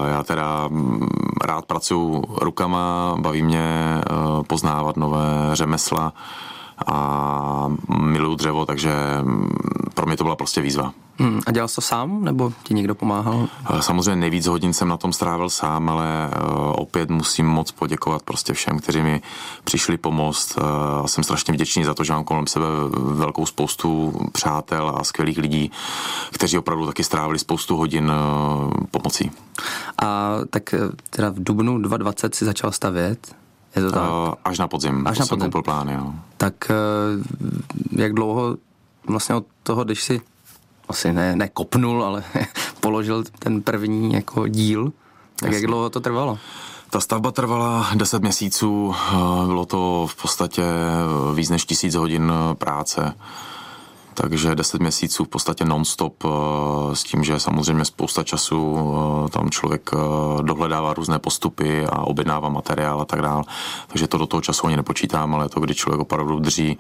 Já 0.08 0.24
teda 0.24 0.68
mm, 0.68 1.08
rád 1.44 1.66
pracuji 1.66 2.24
rukama, 2.42 3.16
baví 3.20 3.42
mě 3.44 4.02
poznávat 4.48 4.98
nové 4.98 5.50
řemesla 5.54 6.14
a 6.88 7.68
miluju 8.00 8.36
dřevo, 8.36 8.66
takže 8.66 8.94
mm, 9.22 9.50
pro 9.94 10.06
mě 10.06 10.18
to 10.18 10.24
byla 10.24 10.36
prostě 10.36 10.62
výzva. 10.62 10.94
Hmm, 11.20 11.42
a 11.48 11.52
dělal 11.52 11.68
jsi 11.68 11.76
to 11.76 11.82
sám, 11.82 12.24
nebo 12.26 12.54
ti 12.64 12.74
někdo 12.74 12.96
pomáhal? 12.96 13.48
Samozřejmě 13.80 14.16
nejvíc 14.16 14.46
hodin 14.46 14.74
jsem 14.74 14.88
na 14.88 14.98
tom 14.98 15.14
strávil 15.14 15.50
sám, 15.50 15.90
ale 15.90 16.30
uh, 16.30 16.72
opět 16.76 17.10
musím 17.10 17.46
moc 17.46 17.72
poděkovat 17.72 18.24
prostě 18.24 18.54
všem, 18.54 18.80
kteří 18.80 19.02
mi 19.02 19.22
přišli 19.64 19.98
pomoct. 19.98 20.58
Uh, 20.58 21.06
jsem 21.06 21.24
strašně 21.24 21.54
vděčný 21.54 21.84
za 21.84 21.94
to, 21.94 22.04
že 22.04 22.14
mám 22.14 22.24
kolem 22.24 22.48
sebe 22.48 22.66
velkou 22.98 23.46
spoustu 23.46 24.14
přátel 24.32 24.96
a 24.98 25.04
skvělých 25.04 25.38
lidí, 25.38 25.72
kteří 26.32 26.58
opravdu 26.58 26.86
taky 26.86 27.04
strávili 27.04 27.40
spoustu 27.40 27.78
hodin 27.78 28.12
pomocí. 28.92 29.32
A 30.04 30.38
tak 30.50 30.76
teda 31.10 31.30
v 31.30 31.44
dubnu 31.44 31.78
2020 31.78 32.36
si 32.36 32.46
začal 32.46 32.72
stavět? 32.72 33.36
Je 33.76 33.82
to 33.82 33.92
tak? 33.92 34.04
Až 34.46 34.60
na 34.60 34.68
podzim. 34.68 35.08
Až 35.08 35.20
na 35.20 35.26
podzim. 35.26 35.52
plán, 35.52 35.90
jo. 35.90 36.14
Tak 36.38 36.72
jak 37.92 38.14
dlouho 38.14 38.58
vlastně 39.08 39.36
od 39.36 39.46
toho, 39.64 39.84
když 39.84 40.04
si 40.04 40.22
asi 40.92 41.14
ne, 41.14 41.36
ne 41.36 41.48
kopnul, 41.48 42.04
ale 42.04 42.24
položil 42.80 43.24
ten 43.40 43.62
první 43.62 44.14
jako 44.14 44.48
díl. 44.48 44.92
Tak 45.36 45.42
Jasně. 45.42 45.56
jak 45.56 45.66
dlouho 45.66 45.90
to 45.90 46.00
trvalo? 46.00 46.38
Ta 46.90 47.00
stavba 47.00 47.32
trvala 47.32 47.90
10 47.96 48.22
měsíců, 48.22 48.96
bylo 49.46 49.66
to 49.66 50.08
v 50.10 50.22
podstatě 50.22 50.64
víc 51.36 51.50
než 51.50 51.66
tisíc 51.66 51.96
hodin 51.96 52.34
práce. 52.54 53.14
Takže 54.22 54.56
10 54.56 54.82
měsíců 54.82 55.24
v 55.26 55.28
podstatě 55.28 55.66
non-stop 55.66 56.24
s 56.94 57.04
tím, 57.04 57.24
že 57.24 57.40
samozřejmě 57.40 57.86
spousta 57.86 58.24
času 58.24 58.78
tam 59.32 59.50
člověk 59.50 59.90
dohledává 60.42 60.94
různé 60.94 61.20
postupy 61.20 61.86
a 61.86 62.00
objednává 62.00 62.50
materiál 62.50 63.02
a 63.02 63.06
tak 63.06 63.22
dále. 63.22 63.44
Takže 63.88 64.08
to 64.08 64.18
do 64.18 64.26
toho 64.26 64.42
času 64.42 64.68
ani 64.68 64.76
nepočítám, 64.76 65.36
ale 65.36 65.50
to, 65.50 65.60
kdy 65.60 65.76
člověk 65.76 66.02
opravdu 66.02 66.40
drží, 66.40 66.78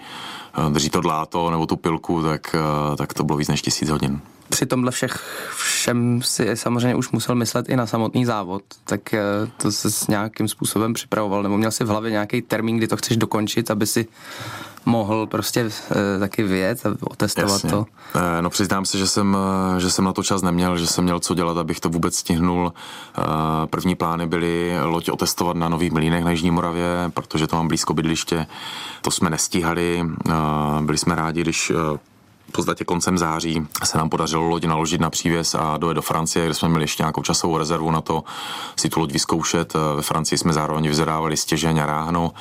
drží 0.70 0.90
to 0.90 1.02
dláto 1.02 1.52
nebo 1.52 1.66
tu 1.66 1.76
pilku, 1.76 2.24
tak, 2.24 2.56
tak 2.98 3.14
to 3.14 3.24
bylo 3.24 3.38
víc 3.38 3.48
než 3.48 3.62
tisíc 3.62 3.90
hodin 3.90 4.22
při 4.52 4.66
tomhle 4.66 4.92
všech 4.92 5.20
všem 5.56 6.22
si 6.22 6.58
samozřejmě 6.58 6.96
už 6.96 7.12
musel 7.12 7.36
myslet 7.36 7.70
i 7.70 7.76
na 7.76 7.86
samotný 7.86 8.26
závod, 8.26 8.64
tak 8.86 9.16
to 9.58 9.72
se 9.72 9.92
s 9.92 10.08
nějakým 10.08 10.48
způsobem 10.48 10.94
připravoval, 10.94 11.44
nebo 11.44 11.58
měl 11.58 11.72
si 11.72 11.84
v 11.84 11.88
hlavě 11.88 12.12
nějaký 12.12 12.42
termín, 12.42 12.78
kdy 12.78 12.88
to 12.88 12.98
chceš 12.98 13.18
dokončit, 13.18 13.72
aby 13.72 13.88
si 13.88 14.08
mohl 14.86 15.28
prostě 15.28 15.70
e, 16.16 16.20
taky 16.20 16.44
vyjet 16.44 16.86
a 16.86 16.96
otestovat 17.02 17.52
Jasně. 17.52 17.70
to? 17.70 17.86
E, 18.16 18.42
no 18.42 18.50
přiznám 18.50 18.86
se, 18.86 18.98
že 18.98 19.08
jsem, 19.08 19.38
eh, 19.76 19.80
že 19.80 19.92
jsem 19.92 20.06
na 20.06 20.14
to 20.14 20.24
čas 20.24 20.42
neměl, 20.42 20.78
že 20.78 20.88
jsem 20.88 21.04
měl 21.04 21.20
co 21.20 21.34
dělat, 21.34 21.58
abych 21.58 21.80
to 21.80 21.90
vůbec 21.90 22.16
stihnul. 22.16 22.74
E, 22.74 23.68
první 23.68 23.96
plány 23.96 24.28
byly 24.28 24.74
loď 24.84 25.10
otestovat 25.10 25.56
na 25.56 25.70
Nových 25.70 25.92
Mlínech 25.92 26.24
na 26.24 26.32
Jižní 26.32 26.52
Moravě, 26.52 26.86
protože 27.14 27.48
to 27.48 27.56
mám 27.56 27.68
blízko 27.68 27.94
bydliště. 27.94 28.48
To 29.02 29.12
jsme 29.12 29.30
nestíhali. 29.30 30.06
E, 30.30 30.34
byli 30.82 30.98
jsme 30.98 31.16
rádi, 31.16 31.42
když 31.42 31.72
v 32.52 32.54
podstatě 32.54 32.86
koncem 32.86 33.18
září 33.18 33.68
se 33.84 33.98
nám 33.98 34.10
podařilo 34.10 34.44
loď 34.44 34.66
naložit 34.66 35.02
na 35.02 35.10
přívěs 35.10 35.56
a 35.56 35.78
dojet 35.78 35.94
do 35.96 36.02
Francie, 36.02 36.46
kde 36.46 36.54
jsme 36.54 36.70
měli 36.70 36.84
ještě 36.84 37.04
nějakou 37.04 37.22
časovou 37.22 37.58
rezervu 37.58 37.92
na 37.92 38.02
to 38.02 38.24
si 38.76 38.90
tu 38.90 39.00
loď 39.00 39.12
vyzkoušet. 39.12 39.74
Ve 39.96 40.02
Francii 40.02 40.38
jsme 40.38 40.54
zároveň 40.54 40.88
vyzvedávali 40.88 41.38
stěžeň 41.38 41.80
a 41.80 41.86
ráhno. 41.86 42.32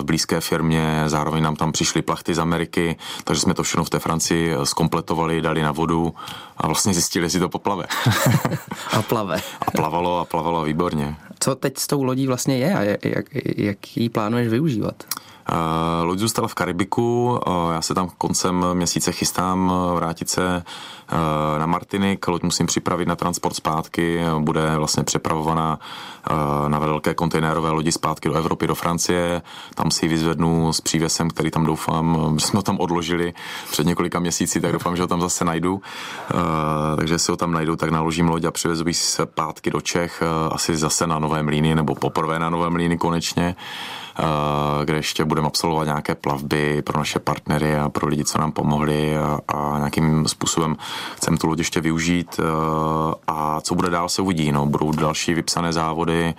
V 0.00 0.04
blízké 0.04 0.40
firmě 0.40 1.02
zároveň 1.06 1.42
nám 1.42 1.56
tam 1.56 1.72
přišly 1.72 2.02
plachty 2.02 2.34
z 2.34 2.38
Ameriky, 2.38 2.96
takže 3.24 3.42
jsme 3.42 3.54
to 3.54 3.62
všechno 3.62 3.84
v 3.84 3.90
té 3.90 3.98
Francii 3.98 4.54
zkompletovali, 4.64 5.42
dali 5.42 5.62
na 5.62 5.72
vodu 5.72 6.14
a 6.56 6.66
vlastně 6.66 6.94
zjistili, 6.94 7.24
jestli 7.24 7.40
to 7.40 7.48
poplave. 7.48 7.84
a 8.92 9.02
plave. 9.02 9.42
a 9.66 9.70
plavalo 9.70 10.18
a 10.18 10.24
plavalo 10.24 10.64
výborně. 10.64 11.16
Co 11.40 11.54
teď 11.54 11.78
s 11.78 11.86
tou 11.86 12.02
lodí 12.02 12.26
vlastně 12.26 12.58
je 12.58 12.74
a 12.74 12.82
jak, 13.08 13.26
jak 13.56 13.96
ji 13.96 14.08
plánuješ 14.08 14.48
využívat? 14.48 14.94
Loď 16.02 16.18
zůstala 16.18 16.48
v 16.48 16.54
Karibiku, 16.54 17.40
já 17.72 17.82
se 17.82 17.94
tam 17.94 18.10
koncem 18.18 18.66
měsíce 18.72 19.12
chystám 19.12 19.72
vrátit 19.94 20.30
se 20.30 20.62
na 21.58 21.66
Martinik, 21.66 22.28
loď 22.28 22.42
musím 22.42 22.66
připravit 22.66 23.08
na 23.08 23.16
transport 23.16 23.56
zpátky, 23.56 24.20
bude 24.38 24.76
vlastně 24.76 25.04
přepravovaná 25.04 25.78
na 26.68 26.78
velké 26.78 27.14
kontejnerové 27.14 27.70
lodi 27.70 27.92
zpátky 27.92 28.28
do 28.28 28.34
Evropy, 28.34 28.66
do 28.66 28.74
Francie, 28.74 29.42
tam 29.74 29.90
si 29.90 30.04
ji 30.04 30.08
vyzvednu 30.08 30.72
s 30.72 30.80
přívesem, 30.80 31.30
který 31.30 31.50
tam 31.50 31.66
doufám, 31.66 32.34
že 32.38 32.46
jsme 32.46 32.58
ho 32.58 32.62
tam 32.62 32.78
odložili 32.78 33.32
před 33.70 33.86
několika 33.86 34.18
měsíci, 34.18 34.60
tak 34.60 34.72
doufám, 34.72 34.96
že 34.96 35.02
ho 35.02 35.08
tam 35.08 35.20
zase 35.20 35.44
najdu, 35.44 35.82
takže 36.96 37.18
si 37.18 37.30
ho 37.30 37.36
tam 37.36 37.52
najdu, 37.52 37.76
tak 37.76 37.90
naložím 37.90 38.28
loď 38.28 38.44
a 38.44 38.50
přivezu 38.50 38.84
ji 38.88 38.94
zpátky 38.94 39.70
do 39.70 39.80
Čech, 39.80 40.22
asi 40.50 40.76
zase 40.76 41.06
na 41.06 41.18
Nové 41.18 41.42
Mlíny, 41.42 41.74
nebo 41.74 41.94
poprvé 41.94 42.38
na 42.38 42.50
Nové 42.50 42.70
Mlíny 42.70 42.98
konečně 42.98 43.56
kde 44.84 44.96
ještě 44.96 45.24
budeme 45.24 45.46
absolvovat 45.46 45.84
nějaké 45.84 46.14
plavby 46.14 46.82
pro 46.82 46.98
naše 46.98 47.18
partnery 47.18 47.76
a 47.76 47.88
pro 47.88 48.08
lidi, 48.08 48.24
co 48.24 48.38
nám 48.38 48.52
pomohli 48.52 49.18
a, 49.18 49.38
a 49.48 49.78
nějakým 49.78 50.28
způsobem 50.28 50.76
chceme 51.16 51.36
tu 51.36 51.46
loď 51.46 51.58
ještě 51.58 51.80
využít 51.80 52.40
a 53.26 53.60
co 53.60 53.74
bude 53.74 53.90
dál 53.90 54.08
se 54.08 54.22
uvidí. 54.22 54.52
No, 54.52 54.66
budou 54.66 54.92
další 54.92 55.34
vypsané 55.34 55.72
závody 55.72 56.34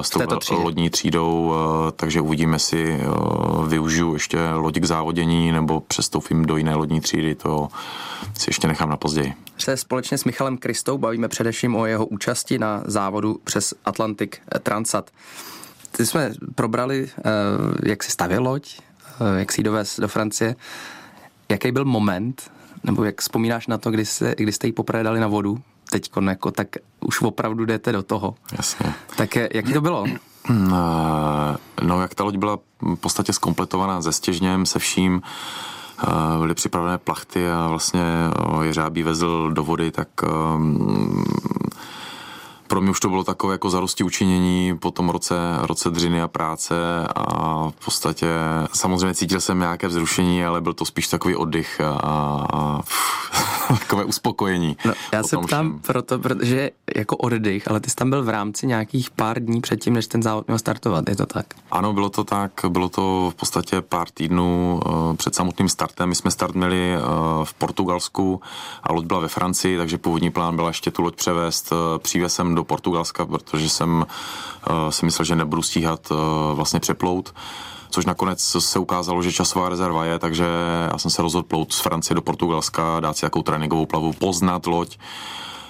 s 0.00 0.10
tou 0.10 0.62
lodní 0.62 0.90
třídou, 0.90 1.54
takže 1.96 2.20
uvidíme 2.20 2.58
si, 2.58 3.00
využiju 3.66 4.12
ještě 4.12 4.50
loď 4.52 4.78
k 4.78 4.84
závodění 4.84 5.52
nebo 5.52 5.80
přestoupím 5.80 6.44
do 6.44 6.56
jiné 6.56 6.74
lodní 6.74 7.00
třídy, 7.00 7.34
to 7.34 7.68
si 8.38 8.50
ještě 8.50 8.68
nechám 8.68 8.88
na 8.88 8.96
později. 8.96 9.34
Se 9.58 9.76
společně 9.76 10.18
s 10.18 10.24
Michalem 10.24 10.58
Kristou 10.58 10.98
bavíme 10.98 11.28
především 11.28 11.76
o 11.76 11.86
jeho 11.86 12.06
účasti 12.06 12.58
na 12.58 12.82
závodu 12.84 13.40
přes 13.44 13.74
Atlantik 13.84 14.38
Transat. 14.62 15.10
Ty 16.00 16.06
jsme 16.06 16.32
probrali, 16.54 17.08
eh, 17.18 17.22
jak 17.90 18.02
si 18.02 18.10
stavěl 18.10 18.42
loď, 18.42 18.78
eh, 19.20 19.38
jak 19.38 19.52
si 19.52 19.60
ji 19.60 19.64
dovez 19.64 20.00
do 20.00 20.08
Francie. 20.08 20.56
Jaký 21.48 21.72
byl 21.72 21.84
moment, 21.84 22.50
nebo 22.84 23.04
jak 23.04 23.20
vzpomínáš 23.20 23.66
na 23.66 23.78
to, 23.78 23.90
kdy, 23.90 24.06
se, 24.06 24.34
kdy 24.38 24.52
jste 24.52 24.66
ji 24.66 24.72
poprvé 24.72 25.02
dali 25.02 25.20
na 25.20 25.26
vodu, 25.26 25.60
teď 25.90 26.10
jako, 26.28 26.50
tak 26.50 26.68
už 27.00 27.22
opravdu 27.22 27.64
jdete 27.64 27.92
do 27.92 28.02
toho. 28.02 28.34
Jasně. 28.56 28.94
Tak 29.16 29.36
jaký 29.36 29.72
to 29.72 29.80
bylo? 29.80 30.04
No, 31.82 32.02
jak 32.02 32.14
ta 32.14 32.24
loď 32.24 32.36
byla 32.36 32.58
v 32.82 32.96
podstatě 32.96 33.32
zkompletovaná 33.32 34.02
se 34.02 34.12
stěžněm, 34.12 34.66
se 34.66 34.78
vším, 34.78 35.22
byly 36.38 36.54
připravené 36.54 36.98
plachty 36.98 37.50
a 37.50 37.68
vlastně 37.68 38.02
jeřábí 38.62 39.02
vezl 39.02 39.50
do 39.50 39.64
vody, 39.64 39.90
tak 39.90 40.08
ehm, 40.22 41.24
pro 42.70 42.80
mě 42.80 42.90
už 42.90 43.00
to 43.00 43.08
bylo 43.08 43.24
takové 43.24 43.54
jako 43.54 43.70
zarosti 43.70 44.04
učinění 44.04 44.78
po 44.78 44.90
tom 44.90 45.08
roce, 45.08 45.34
roce 45.60 45.90
dřiny 45.90 46.22
a 46.22 46.28
práce 46.28 46.74
a 47.16 47.68
v 47.80 47.84
podstatě 47.84 48.26
samozřejmě 48.72 49.14
cítil 49.14 49.40
jsem 49.40 49.58
nějaké 49.58 49.88
vzrušení, 49.88 50.44
ale 50.44 50.60
byl 50.60 50.74
to 50.74 50.84
spíš 50.84 51.08
takový 51.08 51.36
oddych 51.36 51.80
a, 51.80 51.98
a 52.52 52.80
takové 53.78 54.04
uspokojení. 54.04 54.76
No, 54.84 54.92
já 55.12 55.22
se 55.22 55.36
ptám 55.36 55.46
všem. 55.46 55.78
proto, 55.78 56.18
protože 56.18 56.70
jako 56.96 57.16
oddych, 57.16 57.70
ale 57.70 57.80
ty 57.80 57.90
jsi 57.90 57.96
tam 57.96 58.10
byl 58.10 58.22
v 58.22 58.28
rámci 58.28 58.66
nějakých 58.66 59.10
pár 59.10 59.44
dní 59.44 59.60
předtím, 59.60 59.94
než 59.94 60.06
ten 60.06 60.22
závod 60.22 60.46
měl 60.46 60.58
startovat, 60.58 61.08
je 61.08 61.16
to 61.16 61.26
tak? 61.26 61.46
Ano, 61.70 61.92
bylo 61.92 62.10
to 62.10 62.24
tak, 62.24 62.52
bylo 62.68 62.88
to 62.88 63.30
v 63.32 63.34
podstatě 63.34 63.80
pár 63.80 64.08
týdnů 64.14 64.80
uh, 64.86 65.16
před 65.16 65.34
samotným 65.34 65.68
startem. 65.68 66.08
My 66.08 66.14
jsme 66.14 66.30
start 66.30 66.54
měli 66.54 66.96
uh, 66.96 67.44
v 67.44 67.54
Portugalsku 67.54 68.40
a 68.82 68.92
loď 68.92 69.04
byla 69.04 69.20
ve 69.20 69.28
Francii, 69.28 69.78
takže 69.78 69.98
původní 69.98 70.30
plán 70.30 70.56
byl 70.56 70.66
ještě 70.66 70.90
tu 70.90 71.02
loď 71.02 71.16
převést 71.16 71.72
uh, 71.72 71.78
přívesem 71.98 72.54
do 72.54 72.64
Portugalska, 72.64 73.26
protože 73.26 73.68
jsem 73.68 74.06
si 74.90 75.04
myslel, 75.04 75.24
že 75.24 75.36
nebudu 75.36 75.62
stíhat 75.62 76.12
vlastně 76.54 76.80
přeplout 76.80 77.34
což 77.90 78.06
nakonec 78.06 78.40
se 78.58 78.78
ukázalo, 78.78 79.22
že 79.22 79.32
časová 79.32 79.68
rezerva 79.68 80.04
je, 80.04 80.18
takže 80.18 80.44
já 80.92 80.98
jsem 80.98 81.10
se 81.10 81.22
rozhodl 81.22 81.48
plout 81.48 81.72
z 81.72 81.80
Francie 81.80 82.14
do 82.14 82.22
Portugalska, 82.22 83.00
dát 83.00 83.16
si 83.16 83.24
jakou 83.24 83.42
tréninkovou 83.42 83.86
plavu, 83.86 84.12
poznat 84.12 84.66
loď, 84.66 84.96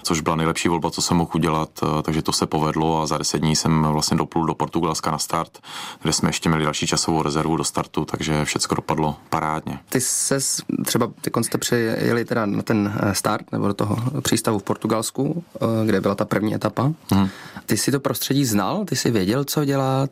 což 0.02 0.20
byla 0.20 0.36
nejlepší 0.36 0.68
volba, 0.68 0.90
co 0.90 1.02
jsem 1.02 1.16
mohl 1.16 1.30
udělat, 1.34 1.70
eh, 1.82 2.02
takže 2.02 2.22
to 2.22 2.32
se 2.32 2.46
povedlo 2.46 3.02
a 3.02 3.06
za 3.06 3.18
deset 3.18 3.38
dní 3.38 3.56
jsem 3.56 3.82
vlastně 3.82 4.16
doplul 4.16 4.46
do 4.46 4.54
Portugalska 4.54 5.10
na 5.10 5.18
start, 5.18 5.58
kde 6.02 6.12
jsme 6.12 6.28
ještě 6.28 6.48
měli 6.48 6.64
další 6.64 6.86
časovou 6.86 7.22
rezervu 7.22 7.56
do 7.56 7.64
startu, 7.64 8.04
takže 8.04 8.44
všechno 8.44 8.74
dopadlo 8.74 9.16
parádně. 9.30 9.78
Ty 9.88 10.00
se 10.00 10.38
třeba, 10.86 11.10
ty 11.20 11.30
jste 11.42 11.58
přijeli 11.58 12.24
teda 12.24 12.46
na 12.46 12.62
ten 12.62 12.92
eh, 13.00 13.14
start 13.14 13.52
nebo 13.52 13.66
do 13.66 13.74
toho 13.74 14.20
přístavu 14.20 14.58
v 14.58 14.62
Portugalsku, 14.62 15.44
eh, 15.54 15.86
kde 15.86 16.00
byla 16.00 16.14
ta 16.14 16.24
první 16.24 16.54
etapa. 16.54 16.92
Hmm. 17.10 17.28
Ty 17.66 17.76
si 17.76 17.90
to 17.90 18.00
prostředí 18.00 18.44
znal? 18.44 18.84
Ty 18.84 18.96
si 18.96 19.10
věděl, 19.10 19.44
co 19.44 19.64
dělat 19.64 20.10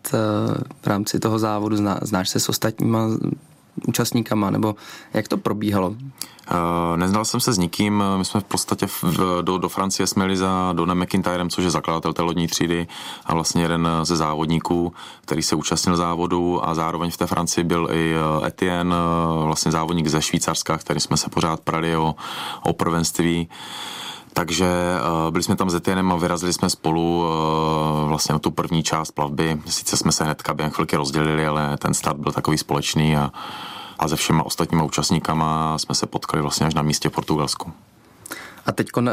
v 0.83 0.87
rámci 0.87 1.19
toho 1.19 1.39
závodu? 1.39 1.77
Zná, 1.77 1.99
znáš 2.03 2.29
se 2.29 2.41
s 2.41 2.49
ostatníma 2.49 3.09
účastníkama, 3.87 4.51
nebo 4.51 4.75
jak 5.15 5.29
to 5.29 5.37
probíhalo? 5.37 5.89
Uh, 5.89 6.97
neznal 6.97 7.25
jsem 7.25 7.41
se 7.41 7.53
s 7.53 7.59
nikým, 7.59 8.05
my 8.17 8.25
jsme 8.25 8.41
v 8.41 8.45
podstatě 8.45 8.87
v, 8.87 9.05
do, 9.43 9.59
do 9.59 9.69
Francie 9.69 10.07
jsme 10.07 10.25
jeli 10.25 10.37
za 10.37 10.73
Donem 10.73 11.03
McIntyrem, 11.03 11.51
což 11.51 11.65
je 11.65 11.71
zakladatel 11.71 12.13
té 12.13 12.23
lodní 12.23 12.47
třídy 12.47 12.87
a 13.27 13.35
vlastně 13.35 13.63
jeden 13.63 13.89
ze 14.03 14.17
závodníků, 14.17 14.93
který 15.21 15.43
se 15.43 15.57
účastnil 15.57 15.97
závodu 15.97 16.69
a 16.69 16.75
zároveň 16.75 17.11
v 17.11 17.17
té 17.17 17.27
Francii 17.27 17.65
byl 17.65 17.89
i 17.93 18.15
eh, 18.15 18.47
Etienne, 18.47 18.95
eh, 18.97 19.45
vlastně 19.45 19.73
závodník 19.73 20.07
ze 20.07 20.23
Švýcarska, 20.23 20.79
který 20.79 21.01
jsme 21.01 21.17
se 21.17 21.31
pořád 21.31 21.61
prali 21.61 21.97
o, 21.97 22.15
o 22.63 22.73
prvenství. 22.73 23.49
Takže 24.39 24.67
uh, 24.67 25.31
byli 25.31 25.43
jsme 25.43 25.57
tam 25.57 25.71
s 25.71 25.75
Etienem 25.75 26.13
a 26.13 26.17
vyrazili 26.17 26.53
jsme 26.53 26.71
spolu 26.71 27.21
uh, 27.21 28.09
vlastně 28.09 28.33
na 28.33 28.39
tu 28.39 28.51
první 28.51 28.83
část 28.83 29.11
plavby. 29.11 29.61
Sice 29.67 29.97
jsme 29.97 30.13
se 30.13 30.25
hnedka 30.25 30.55
během 30.55 30.73
chvilky 30.73 30.97
rozdělili, 30.97 31.47
ale 31.47 31.77
ten 31.77 31.95
start 31.95 32.19
byl 32.19 32.33
takový 32.33 32.59
společný 32.59 33.17
a 33.17 33.33
a 33.99 34.09
se 34.09 34.17
všema 34.17 34.47
ostatníma 34.47 34.85
účastníkama 34.85 35.79
jsme 35.79 35.95
se 35.95 36.07
potkali 36.07 36.43
vlastně 36.43 36.67
až 36.67 36.75
na 36.75 36.83
místě 36.83 37.09
v 37.09 37.13
Portugalsku. 37.13 37.73
A 38.69 38.73
teď 38.73 38.89
eh, 38.99 39.11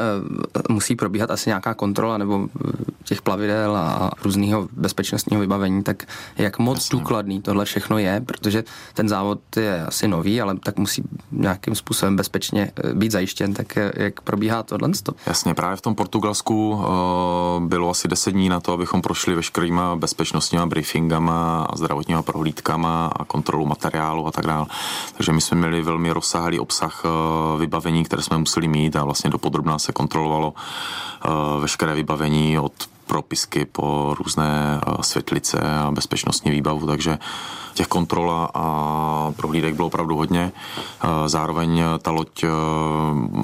musí 0.70 0.96
probíhat 0.96 1.32
asi 1.32 1.50
nějaká 1.50 1.74
kontrola 1.74 2.18
nebo 2.18 2.48
eh, 2.68 2.72
těch 3.04 3.22
plavidel 3.22 3.78
a 3.78 4.12
různého 4.24 4.68
bezpečnostního 4.72 5.42
vybavení, 5.42 5.84
tak 5.84 6.04
jak 6.38 6.60
moc 6.60 6.78
Jasně. 6.78 7.00
důkladný 7.00 7.42
tohle 7.42 7.66
všechno 7.66 7.98
je, 7.98 8.22
protože 8.26 8.64
ten 8.94 9.10
závod 9.10 9.40
je 9.58 9.86
asi 9.86 10.08
nový, 10.08 10.42
ale 10.42 10.56
tak 10.64 10.78
musí 10.78 11.04
nějakým 11.32 11.76
způsobem 11.76 12.16
bezpečně 12.16 12.72
eh, 12.84 12.94
být 12.94 13.12
zajištěn, 13.12 13.54
tak 13.54 13.78
jak 13.96 14.22
probíhá 14.22 14.64
tohle? 14.64 14.90
Jasně, 15.28 15.54
právě 15.54 15.78
v 15.78 15.82
tom 15.82 15.96
Portugalsku 15.96 16.84
bylo 17.60 17.90
asi 17.90 18.08
10 18.08 18.32
dní 18.32 18.50
na 18.50 18.60
to, 18.60 18.74
abychom 18.74 19.02
prošli 19.02 19.36
veškerýma 19.36 19.96
bezpečnostníma 19.96 20.66
briefingama 20.66 21.68
a 21.70 21.78
zdravotníma 21.78 22.22
prohlídkama 22.22 23.08
a 23.08 23.26
kontrolu 23.26 23.66
materiálu 23.66 24.28
a 24.28 24.32
tak 24.32 24.46
dále. 24.46 24.66
Takže 25.18 25.32
my 25.32 25.42
jsme 25.42 25.58
měli 25.58 25.82
velmi 25.82 26.12
rozsáhlý 26.12 26.60
obsah 26.60 27.04
vybavení, 27.60 28.04
které 28.04 28.22
jsme 28.22 28.38
museli 28.38 28.68
mít 28.68 28.96
a 28.96 29.04
vlastně 29.04 29.30
do 29.30 29.38
podrobná 29.46 29.78
se 29.78 29.94
kontrolovalo 29.94 30.54
eh, 30.58 31.30
veškeré 31.62 31.94
vybavení 31.94 32.58
od 32.58 32.74
propisky 33.08 33.66
po 33.66 34.16
různé 34.20 34.82
eh, 34.88 35.04
světlice 35.04 35.60
a 35.60 35.92
bezpečnostní 35.92 36.52
výbavu, 36.52 36.88
takže 36.88 37.18
těch 37.76 37.88
kontrol 37.88 38.50
a 38.54 39.34
prohlídek 39.36 39.76
bylo 39.76 39.88
opravdu 39.88 40.16
hodně. 40.16 40.52
Zároveň 41.26 41.84
ta 42.02 42.12
loď 42.12 42.46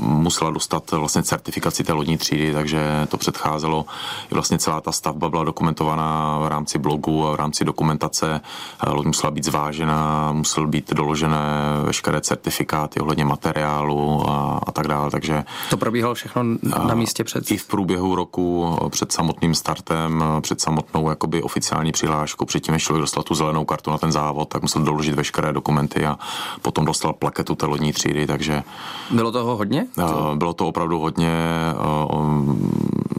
musela 0.03 0.51
dostat 0.51 0.91
vlastně 0.91 1.23
certifikaci 1.23 1.83
té 1.83 1.93
lodní 1.93 2.17
třídy, 2.17 2.53
takže 2.53 3.07
to 3.09 3.17
předcházelo. 3.17 3.85
I 4.31 4.33
vlastně 4.33 4.59
celá 4.59 4.81
ta 4.81 4.91
stavba 4.91 5.29
byla 5.29 5.43
dokumentovaná 5.43 6.39
v 6.39 6.47
rámci 6.47 6.79
blogu 6.79 7.27
a 7.27 7.31
v 7.31 7.35
rámci 7.35 7.65
dokumentace. 7.65 8.41
Loď 8.87 9.05
musela 9.05 9.31
být 9.31 9.45
zvážena, 9.45 10.31
musel 10.31 10.67
být 10.67 10.93
doložené 10.93 11.37
veškeré 11.83 12.21
certifikáty 12.21 12.99
ohledně 12.99 13.25
materiálu 13.25 14.29
a, 14.29 14.59
a 14.67 14.71
tak 14.71 14.87
dále. 14.87 15.11
Takže 15.11 15.43
to 15.69 15.77
probíhalo 15.77 16.13
všechno 16.13 16.43
na 16.87 16.95
místě 16.95 17.23
před? 17.23 17.51
I 17.51 17.57
v 17.57 17.67
průběhu 17.67 18.15
roku 18.15 18.77
před 18.89 19.11
samotným 19.11 19.50
startem, 19.55 20.23
před 20.41 20.61
samotnou 20.61 21.09
jakoby 21.09 21.41
oficiální 21.41 21.91
přihláškou, 21.91 22.45
předtím, 22.45 22.71
než 22.71 22.83
člověk 22.83 23.01
dostal 23.01 23.23
tu 23.23 23.35
zelenou 23.35 23.65
kartu 23.65 23.91
na 23.91 23.97
ten 23.97 24.11
závod, 24.11 24.49
tak 24.49 24.61
musel 24.61 24.81
doložit 24.81 25.15
veškeré 25.15 25.53
dokumenty 25.53 26.05
a 26.05 26.19
potom 26.61 26.85
dostal 26.85 27.13
plaketu 27.13 27.55
té 27.55 27.65
lodní 27.65 27.93
třídy, 27.93 28.27
takže... 28.27 28.63
Bylo 29.11 29.31
toho 29.31 29.57
hodně? 29.57 29.87
Bylo 30.35 30.53
to 30.53 30.67
opravdu 30.67 30.99
hodně, 30.99 31.33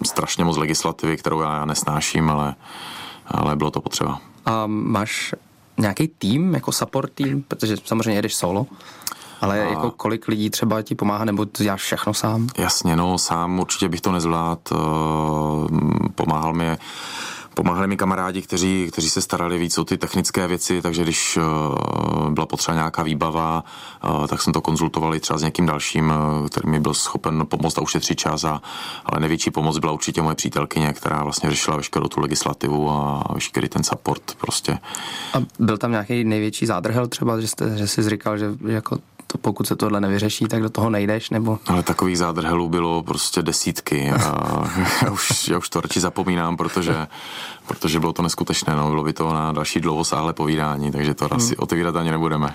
strašně 0.06 0.44
moc 0.44 0.56
legislativy, 0.56 1.16
kterou 1.16 1.40
já 1.40 1.64
nesnáším, 1.64 2.30
ale, 2.30 2.54
ale 3.26 3.56
bylo 3.56 3.70
to 3.70 3.80
potřeba. 3.80 4.20
A 4.46 4.66
máš 4.66 5.34
nějaký 5.78 6.08
tým, 6.08 6.54
jako 6.54 6.72
support 6.72 7.12
tým, 7.12 7.42
protože 7.42 7.76
samozřejmě 7.84 8.18
jedeš 8.18 8.34
solo, 8.34 8.66
ale 9.42 9.64
a... 9.64 9.70
jako 9.70 9.90
kolik 9.90 10.28
lidí 10.28 10.50
třeba 10.50 10.82
ti 10.82 10.94
pomáhá, 10.94 11.24
nebo 11.24 11.46
ty 11.46 11.64
děláš 11.64 11.82
všechno 11.82 12.14
sám? 12.14 12.48
Jasně, 12.58 12.96
no 12.96 13.18
sám 13.18 13.60
určitě 13.60 13.88
bych 13.88 14.00
to 14.00 14.12
nezvládl. 14.12 15.68
Pomáhal 16.14 16.52
mi 16.52 16.78
Pomáhali 17.54 17.86
mi 17.86 17.96
kamarádi, 17.96 18.42
kteří, 18.42 18.88
kteří 18.92 19.10
se 19.10 19.22
starali 19.22 19.58
víc 19.58 19.78
o 19.78 19.84
ty 19.84 19.98
technické 19.98 20.46
věci, 20.46 20.82
takže 20.82 21.02
když 21.02 21.36
uh, 21.36 22.30
byla 22.30 22.46
potřeba 22.46 22.74
nějaká 22.74 23.02
výbava, 23.02 23.64
uh, 24.04 24.26
tak 24.26 24.42
jsem 24.42 24.52
to 24.52 24.60
konzultovali 24.60 25.20
třeba 25.20 25.38
s 25.38 25.42
někým 25.42 25.66
dalším, 25.66 26.12
který 26.50 26.70
mi 26.70 26.80
byl 26.80 26.94
schopen 26.94 27.46
pomoct 27.48 27.78
a 27.78 27.80
ušetřit 27.80 28.18
čas. 28.18 28.44
A, 28.44 28.62
ale 29.06 29.20
největší 29.20 29.50
pomoc 29.50 29.78
byla 29.78 29.92
určitě 29.92 30.22
moje 30.22 30.34
přítelkyně, 30.34 30.92
která 30.92 31.24
vlastně 31.24 31.50
řešila 31.50 31.76
veškerou 31.76 32.08
tu 32.08 32.20
legislativu 32.20 32.90
a 32.90 33.24
veškerý 33.34 33.68
ten 33.68 33.84
support 33.84 34.34
prostě. 34.40 34.78
A 35.34 35.42
byl 35.58 35.78
tam 35.78 35.90
nějaký 35.90 36.24
největší 36.24 36.66
zádrhel 36.66 37.06
třeba, 37.06 37.40
že, 37.40 37.48
jste, 37.48 37.78
že 37.78 37.86
jsi 37.86 38.10
říkal, 38.10 38.38
že 38.38 38.46
jako 38.66 38.98
to 39.32 39.38
pokud 39.38 39.66
se 39.66 39.76
tohle 39.76 40.00
nevyřeší, 40.00 40.44
tak 40.44 40.62
do 40.62 40.70
toho 40.70 40.90
nejdeš, 40.90 41.30
nebo? 41.30 41.58
Ale 41.66 41.82
takových 41.82 42.18
zádrhelů 42.18 42.68
bylo 42.68 43.02
prostě 43.02 43.42
desítky 43.42 44.10
a 44.10 44.68
já 45.02 45.10
už, 45.10 45.48
já 45.48 45.58
už 45.58 45.68
to 45.68 45.80
radši 45.80 46.00
zapomínám, 46.00 46.56
protože, 46.56 47.06
protože 47.66 48.00
bylo 48.00 48.12
to 48.12 48.22
neskutečné, 48.22 48.76
no, 48.76 48.90
bylo 48.90 49.04
by 49.04 49.12
to 49.12 49.32
na 49.32 49.52
další 49.52 49.80
dlouhosáhlé 49.80 50.32
povídání, 50.32 50.92
takže 50.92 51.14
to 51.14 51.24
hmm. 51.24 51.36
asi 51.36 51.56
otevírat 51.56 51.96
ani 51.96 52.10
nebudeme. 52.10 52.54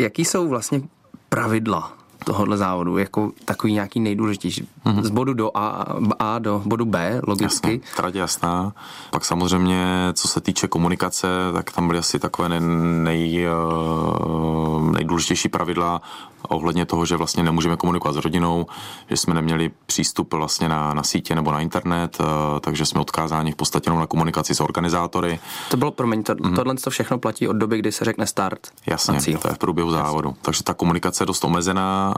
Jaký 0.00 0.24
jsou 0.24 0.48
vlastně 0.48 0.80
pravidla 1.28 1.92
tohohle 2.24 2.56
závodu 2.56 2.98
jako 2.98 3.30
takový 3.44 3.72
nějaký 3.72 4.00
nejdůležitější. 4.00 4.68
Mm-hmm. 4.86 5.02
Z 5.02 5.10
bodu 5.10 5.34
do 5.34 5.50
A, 5.54 5.86
A 6.18 6.38
do 6.38 6.62
bodu 6.64 6.84
B, 6.84 7.20
logicky. 7.26 7.72
Jasně, 7.72 7.96
trať 7.96 8.14
jasná. 8.14 8.72
Pak 9.10 9.24
samozřejmě, 9.24 9.86
co 10.12 10.28
se 10.28 10.40
týče 10.40 10.68
komunikace, 10.68 11.28
tak 11.52 11.72
tam 11.72 11.86
byly 11.86 11.98
asi 11.98 12.18
takové 12.18 12.48
nej, 12.48 12.60
nej, 13.02 13.46
eh, 13.46 14.92
nejdůležitější 14.92 15.48
pravidla 15.48 16.02
ohledně 16.48 16.86
toho, 16.86 17.06
že 17.06 17.16
vlastně 17.16 17.42
nemůžeme 17.42 17.76
komunikovat 17.76 18.12
s 18.12 18.16
rodinou, 18.16 18.66
že 19.10 19.16
jsme 19.16 19.34
neměli 19.34 19.70
přístup 19.86 20.34
vlastně 20.34 20.68
na, 20.68 20.94
na 20.94 21.02
sítě 21.02 21.34
nebo 21.34 21.52
na 21.52 21.60
internet, 21.60 22.18
eh, 22.20 22.24
takže 22.60 22.86
jsme 22.86 23.00
odkázáni 23.00 23.52
v 23.52 23.56
podstatě 23.56 23.90
na 23.90 24.06
komunikaci 24.06 24.54
s 24.54 24.60
organizátory. 24.60 25.38
To 25.70 25.76
bylo, 25.76 25.90
promiň, 25.90 26.22
to, 26.22 26.34
mm-hmm. 26.34 26.54
tohle 26.54 26.74
to 26.74 26.90
všechno 26.90 27.18
platí 27.18 27.48
od 27.48 27.56
doby, 27.56 27.78
kdy 27.78 27.92
se 27.92 28.04
řekne 28.04 28.26
start. 28.26 28.60
Jasně, 28.86 29.20
cíl. 29.20 29.38
to 29.38 29.48
je 29.48 29.54
v 29.54 29.58
průběhu 29.58 29.90
závodu. 29.90 30.28
Jasně. 30.28 30.42
Takže 30.42 30.62
ta 30.62 30.74
komunikace 30.74 31.22
je 31.22 31.26
dost 31.26 31.44
omezená, 31.44 32.14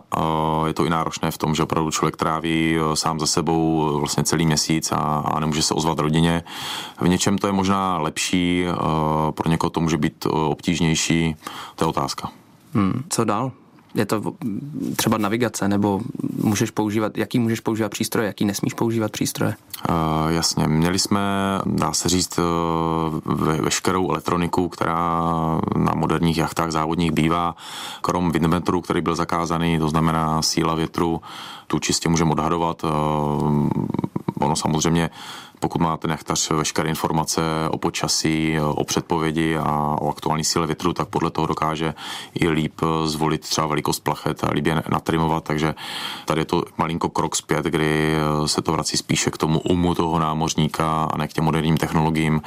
je 0.67 0.75
to 0.75 0.85
i 0.85 0.91
náročné 0.91 1.31
v 1.31 1.39
tom, 1.39 1.55
že 1.55 1.63
opravdu 1.63 1.91
člověk 1.91 2.17
tráví 2.17 2.77
eh, 2.77 2.97
sám 2.97 3.21
za 3.21 3.27
sebou 3.27 3.89
eh, 3.89 3.99
vlastně 3.99 4.25
celý 4.25 4.47
měsíc 4.47 4.93
a, 4.93 4.97
a 4.97 5.41
nemůže 5.41 5.63
se 5.63 5.75
ozvat 5.75 5.99
rodině. 5.99 6.43
V 7.01 7.09
něčem 7.09 7.39
to 7.39 7.47
je 7.47 7.53
možná 7.53 7.99
lepší, 7.99 8.65
pro 9.31 9.51
někoho 9.51 9.71
to 9.71 9.81
může 9.81 9.97
být 9.97 10.27
obtížnější, 10.27 11.37
to 11.77 11.85
je 11.85 11.89
otázka. 11.89 12.31
Hmm. 12.75 13.05
Co 13.09 13.25
dál? 13.25 13.53
Je 13.99 14.07
to 14.07 14.23
třeba 14.97 15.19
navigace, 15.19 15.69
nebo 15.69 16.01
můžeš 16.43 16.71
používat, 16.71 17.19
jaký 17.19 17.39
můžeš 17.39 17.61
používat 17.61 17.89
přístroje, 17.89 18.27
jaký 18.27 18.45
nesmíš 18.45 18.75
používat 18.75 19.13
přístroje? 19.13 19.55
Uh, 19.89 20.33
jasně, 20.33 20.67
měli 20.67 20.99
jsme, 20.99 21.21
dá 21.67 21.93
se 21.93 22.09
říct, 22.09 22.39
ve, 23.25 23.61
veškerou 23.61 24.11
elektroniku, 24.11 24.69
která 24.69 25.21
na 25.77 25.93
moderních 25.95 26.37
jachtách 26.37 26.71
závodních 26.71 27.13
bývá, 27.13 27.57
krom 28.01 28.33
windmeteru, 28.33 28.81
který 28.81 29.01
byl 29.01 29.15
zakázaný, 29.15 29.79
to 29.79 29.89
znamená 29.89 30.43
síla 30.43 30.75
větru, 30.75 31.21
tu 31.67 31.79
čistě 31.79 32.09
můžeme 32.09 32.31
odhadovat. 32.31 32.85
Uh, 32.85 33.69
ono 34.41 34.57
samozřejmě 34.57 35.11
pokud 35.61 35.81
má 35.81 35.97
ten 35.97 36.11
jachtař 36.11 36.51
veškeré 36.51 36.89
informace 36.89 37.43
o 37.71 37.79
počasí, 37.79 38.61
o 38.61 38.85
předpovědi 38.85 39.57
a 39.57 39.97
o 40.01 40.11
aktuální 40.11 40.45
síle 40.45 40.67
větru, 40.67 40.93
tak 40.93 41.09
podle 41.09 41.31
toho 41.31 41.47
dokáže 41.47 41.95
i 42.35 42.49
líp 42.49 42.81
zvolit 43.05 43.41
třeba 43.41 43.67
velikost 43.67 44.01
plachet 44.01 44.45
a 44.45 44.51
líp 44.53 44.67
je 44.67 44.83
natrimovat, 44.91 45.45
takže 45.45 45.75
tady 46.25 46.41
je 46.41 46.45
to 46.45 46.65
malinko 46.79 47.09
krok 47.09 47.37
zpět, 47.37 47.65
kdy 47.65 48.17
se 48.47 48.63
to 48.63 48.73
vrací 48.73 48.97
spíše 48.97 49.31
k 49.31 49.39
tomu 49.39 49.61
umu 49.61 49.95
toho 49.95 50.19
námořníka 50.19 51.05
a 51.05 51.17
ne 51.17 51.29
k 51.29 51.33
těm 51.33 51.45
moderním 51.45 51.77
technologiím. 51.77 52.43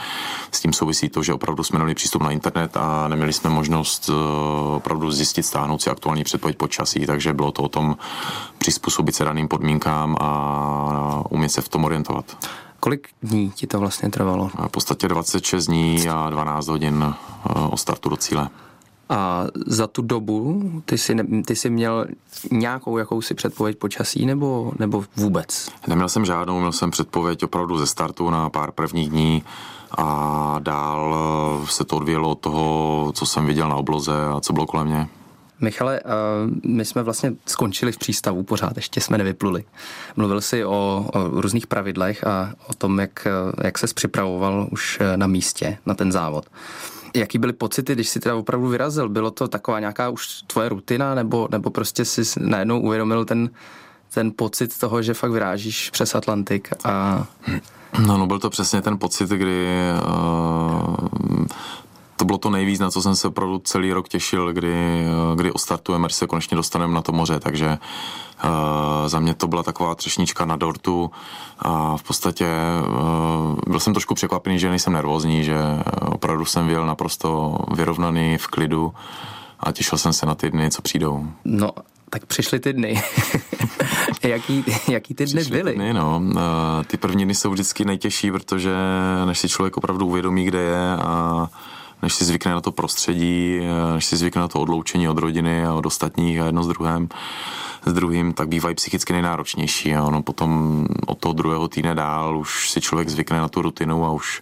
S 0.52 0.60
tím 0.60 0.74
souvisí 0.74 1.10
to, 1.10 1.24
že 1.24 1.34
opravdu 1.34 1.64
jsme 1.64 1.80
měli 1.80 1.96
přístup 1.96 2.22
na 2.22 2.32
internet 2.32 2.78
a 2.78 3.08
neměli 3.08 3.34
jsme 3.34 3.50
možnost 3.50 4.10
eh, 4.10 4.76
opravdu 4.76 5.12
zjistit, 5.12 5.44
stáhnout 5.44 5.82
si 5.82 5.90
aktuální 5.90 6.24
předpověď 6.24 6.58
počasí, 6.58 7.06
takže 7.06 7.34
bylo 7.34 7.52
to 7.52 7.64
o 7.64 7.70
tom 7.70 7.98
přizpůsobit 8.58 9.16
se 9.16 9.24
daným 9.24 9.48
podmínkám 9.48 10.18
a 10.20 11.24
umět 11.30 11.50
se 11.50 11.62
v 11.62 11.70
tom 11.70 11.86
orientovat. 11.86 12.38
Kolik 12.84 13.08
dní 13.24 13.52
ti 13.52 13.68
to 13.68 13.80
vlastně 13.80 14.10
trvalo? 14.10 14.50
V 14.68 14.70
podstatě 14.72 15.08
26 15.08 15.66
dní 15.66 16.10
a 16.10 16.30
12 16.30 16.68
hodin 16.68 17.06
eh, 17.06 17.54
o 17.70 17.78
startu 17.78 18.10
do 18.10 18.18
cíle. 18.18 18.50
A 19.10 19.44
za 19.68 19.88
tu 19.88 20.02
dobu 20.02 20.62
ty 20.86 20.98
jsi, 20.98 21.16
ty 21.46 21.56
jsi 21.56 21.70
měl 21.70 22.06
nějakou 22.52 22.98
jakousi 22.98 23.34
předpověď 23.34 23.78
počasí 23.78 24.26
nebo, 24.26 24.72
nebo 24.80 25.04
vůbec? 25.16 25.70
Neměl 25.88 26.10
jsem 26.10 26.26
žádnou, 26.26 26.60
měl 26.60 26.72
jsem 26.72 26.92
předpověď 26.92 27.44
opravdu 27.44 27.78
ze 27.78 27.88
startu 27.88 28.30
na 28.30 28.50
pár 28.50 28.72
prvních 28.72 29.10
dní 29.10 29.44
a 29.98 30.56
dál 30.60 31.16
eh, 31.64 31.68
se 31.68 31.84
to 31.84 31.98
odvíjelo 31.98 32.30
od 32.30 32.40
toho, 32.40 33.12
co 33.16 33.26
jsem 33.26 33.46
viděl 33.46 33.70
na 33.70 33.76
obloze 33.76 34.26
a 34.26 34.40
co 34.42 34.54
bylo 34.54 34.66
kolem 34.66 34.88
mě. 34.88 35.10
Michale, 35.62 36.00
eh, 36.00 36.04
my 36.68 36.86
jsme 36.86 37.04
vlastně 37.04 37.34
skončili 37.46 37.92
v 37.92 37.98
přístavu, 37.98 38.44
pořád 38.44 38.76
ještě 38.76 39.02
jsme 39.02 39.18
nevypluli. 39.18 39.64
Mluvil 40.16 40.42
jsi 40.42 40.66
o, 40.66 41.06
o 41.14 41.42
různých 41.42 41.68
pravidlech 41.68 42.28
a 42.28 42.54
o 42.68 42.74
tom, 42.74 43.00
jak, 43.00 43.28
eh, 43.28 43.32
jak 43.64 43.78
ses 43.78 43.94
připravoval 43.94 44.68
už 44.72 44.98
eh, 45.02 45.18
na 45.18 45.28
místě, 45.28 45.78
na 45.86 45.94
ten 45.94 46.12
závod. 46.12 46.46
Jaký 47.16 47.38
byly 47.38 47.54
pocity, 47.54 47.94
když 47.94 48.10
jsi 48.10 48.20
teda 48.20 48.36
opravdu 48.36 48.68
vyrazil? 48.68 49.10
Bylo 49.10 49.32
to 49.32 49.48
taková 49.48 49.80
nějaká 49.80 50.10
už 50.10 50.28
tvoje 50.48 50.70
rutina, 50.70 51.16
nebo, 51.16 51.48
nebo 51.52 51.70
prostě 51.70 52.06
si 52.06 52.22
najednou 52.40 52.80
uvědomil 52.80 53.26
ten, 53.26 53.50
ten 54.14 54.32
pocit 54.36 54.80
toho, 54.80 55.02
že 55.02 55.14
fakt 55.14 55.32
vyrážíš 55.32 55.90
přes 55.90 56.16
Atlantik 56.16 56.70
a... 56.84 57.26
No, 58.08 58.18
no 58.18 58.28
byl 58.28 58.40
to 58.40 58.50
přesně 58.50 58.82
ten 58.82 58.98
pocit, 58.98 59.30
kdy 59.30 59.68
uh, 60.08 61.08
to 62.22 62.26
bylo 62.26 62.38
to 62.38 62.50
nejvíc, 62.50 62.80
na 62.80 62.92
co 62.92 63.02
jsem 63.02 63.16
se 63.16 63.28
opravdu 63.28 63.60
celý 63.60 63.94
rok 63.94 64.10
těšil, 64.10 64.54
kdy, 64.54 65.06
kdy 65.36 65.52
ostartujeme, 65.52 66.06
až 66.06 66.14
se 66.14 66.28
konečně 66.28 66.58
dostaneme 66.58 66.94
na 66.94 67.02
to 67.02 67.12
moře, 67.12 67.40
takže 67.40 67.78
uh, 68.44 69.08
za 69.08 69.20
mě 69.20 69.34
to 69.34 69.48
byla 69.48 69.64
taková 69.64 69.96
třešnička 69.96 70.46
na 70.46 70.56
dortu 70.56 71.12
a 71.60 71.98
v 71.98 72.04
podstatě 72.04 72.46
uh, 72.46 73.60
byl 73.68 73.80
jsem 73.80 73.94
trošku 73.94 74.16
překvapený, 74.16 74.60
že 74.60 74.70
nejsem 74.70 74.94
nervózní, 74.94 75.44
že 75.44 75.58
opravdu 76.02 76.46
jsem 76.46 76.68
byl 76.68 76.86
naprosto 76.86 77.58
vyrovnaný 77.76 78.38
v 78.38 78.48
klidu 78.48 78.94
a 79.60 79.72
těšil 79.72 79.98
jsem 79.98 80.14
se 80.14 80.26
na 80.26 80.36
ty 80.36 80.50
dny, 80.50 80.72
co 80.72 80.82
přijdou. 80.82 81.28
No, 81.46 81.70
tak 82.10 82.26
přišly 82.26 82.60
ty 82.60 82.74
dny. 82.74 83.02
jaký, 84.24 84.66
jaký 84.90 85.14
ty 85.14 85.26
dny 85.26 85.44
byly? 85.44 85.72
Ty, 85.72 85.78
dny, 85.78 85.94
no. 85.94 86.22
ty 86.88 86.98
první 86.98 87.26
dny 87.26 87.36
jsou 87.36 87.52
vždycky 87.52 87.86
nejtěžší, 87.86 88.32
protože 88.32 88.76
než 89.26 89.40
si 89.40 89.50
člověk 89.50 89.78
opravdu 89.78 90.06
uvědomí, 90.06 90.46
kde 90.46 90.60
je 90.60 90.98
a 90.98 91.50
než 92.02 92.14
si 92.14 92.26
zvykne 92.26 92.52
na 92.52 92.62
to 92.62 92.72
prostředí, 92.72 93.60
než 93.94 94.06
si 94.06 94.18
zvykne 94.18 94.42
na 94.42 94.48
to 94.48 94.60
odloučení 94.60 95.10
od 95.10 95.18
rodiny 95.18 95.66
a 95.66 95.74
od 95.74 95.86
ostatních 95.86 96.42
a 96.42 96.46
jedno 96.46 96.64
s 96.64 96.68
druhým, 96.68 97.10
s 97.86 97.94
druhým, 97.94 98.34
tak 98.34 98.48
bývají 98.48 98.76
psychicky 98.76 99.14
nejnáročnější. 99.14 99.96
A 99.96 100.04
ono 100.04 100.22
potom 100.22 100.86
od 101.08 101.18
toho 101.18 101.34
druhého 101.34 101.68
týdne 101.68 101.96
dál 101.96 102.38
už 102.38 102.70
si 102.70 102.82
člověk 102.82 103.10
zvykne 103.10 103.40
na 103.40 103.48
tu 103.48 103.62
rutinu 103.62 104.06
a 104.06 104.12
už 104.12 104.42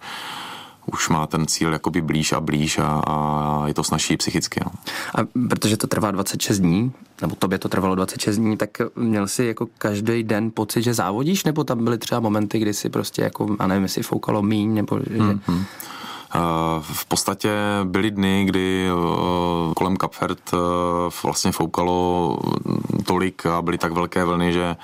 už 0.93 1.09
má 1.09 1.27
ten 1.27 1.47
cíl 1.47 1.73
jakoby 1.73 2.01
blíž 2.01 2.33
a 2.33 2.39
blíž 2.39 2.79
a, 2.79 3.01
a 3.07 3.67
je 3.67 3.73
to 3.73 3.83
snažší 3.83 4.17
psychicky. 4.17 4.59
No. 4.65 4.71
A 5.15 5.27
protože 5.49 5.77
to 5.77 5.87
trvá 5.87 6.11
26 6.11 6.59
dní, 6.59 6.91
nebo 7.21 7.35
tobě 7.35 7.57
to 7.57 7.69
trvalo 7.69 7.95
26 7.95 8.37
dní, 8.37 8.57
tak 8.57 8.69
měl 8.95 9.27
jsi 9.27 9.45
jako 9.45 9.67
každý 9.77 10.23
den 10.23 10.51
pocit, 10.53 10.81
že 10.81 10.93
závodíš, 10.93 11.43
nebo 11.43 11.63
tam 11.63 11.83
byly 11.83 11.97
třeba 11.97 12.19
momenty, 12.19 12.59
kdy 12.59 12.73
si 12.73 12.89
prostě 12.89 13.21
jako, 13.21 13.55
a 13.59 13.67
nevím, 13.67 13.83
jestli 13.83 14.03
foukalo 14.03 14.41
míň, 14.41 14.73
nebo 14.73 14.99
že... 15.09 15.17
Mm-hmm. 15.17 15.63
V 16.81 17.05
podstatě 17.05 17.49
byly 17.83 18.11
dny, 18.11 18.45
kdy 18.45 18.87
eh, 18.87 19.73
kolem 19.73 19.97
Kapfert 19.97 20.39
eh, 20.53 20.57
vlastně 21.23 21.51
foukalo 21.51 22.37
tolik 23.05 23.45
a 23.45 23.61
byly 23.61 23.77
tak 23.77 23.91
velké 23.91 24.25
vlny, 24.25 24.53
že 24.53 24.75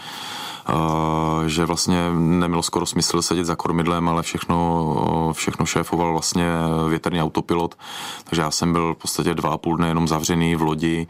že 1.47 1.65
vlastně 1.65 2.09
nemělo 2.13 2.63
skoro 2.63 2.85
smysl 2.85 3.21
sedět 3.21 3.45
za 3.45 3.55
kormidlem, 3.55 4.09
ale 4.09 4.23
všechno, 4.23 5.33
všechno 5.33 5.65
šéfoval 5.65 6.11
vlastně 6.11 6.45
větrný 6.89 7.21
autopilot, 7.21 7.75
takže 8.23 8.41
já 8.41 8.51
jsem 8.51 8.73
byl 8.73 8.93
v 8.93 8.97
podstatě 8.97 9.33
dva 9.33 9.49
a 9.49 9.57
půl 9.57 9.77
dne 9.77 9.87
jenom 9.87 10.07
zavřený 10.07 10.55
v 10.55 10.61
lodi 10.61 11.07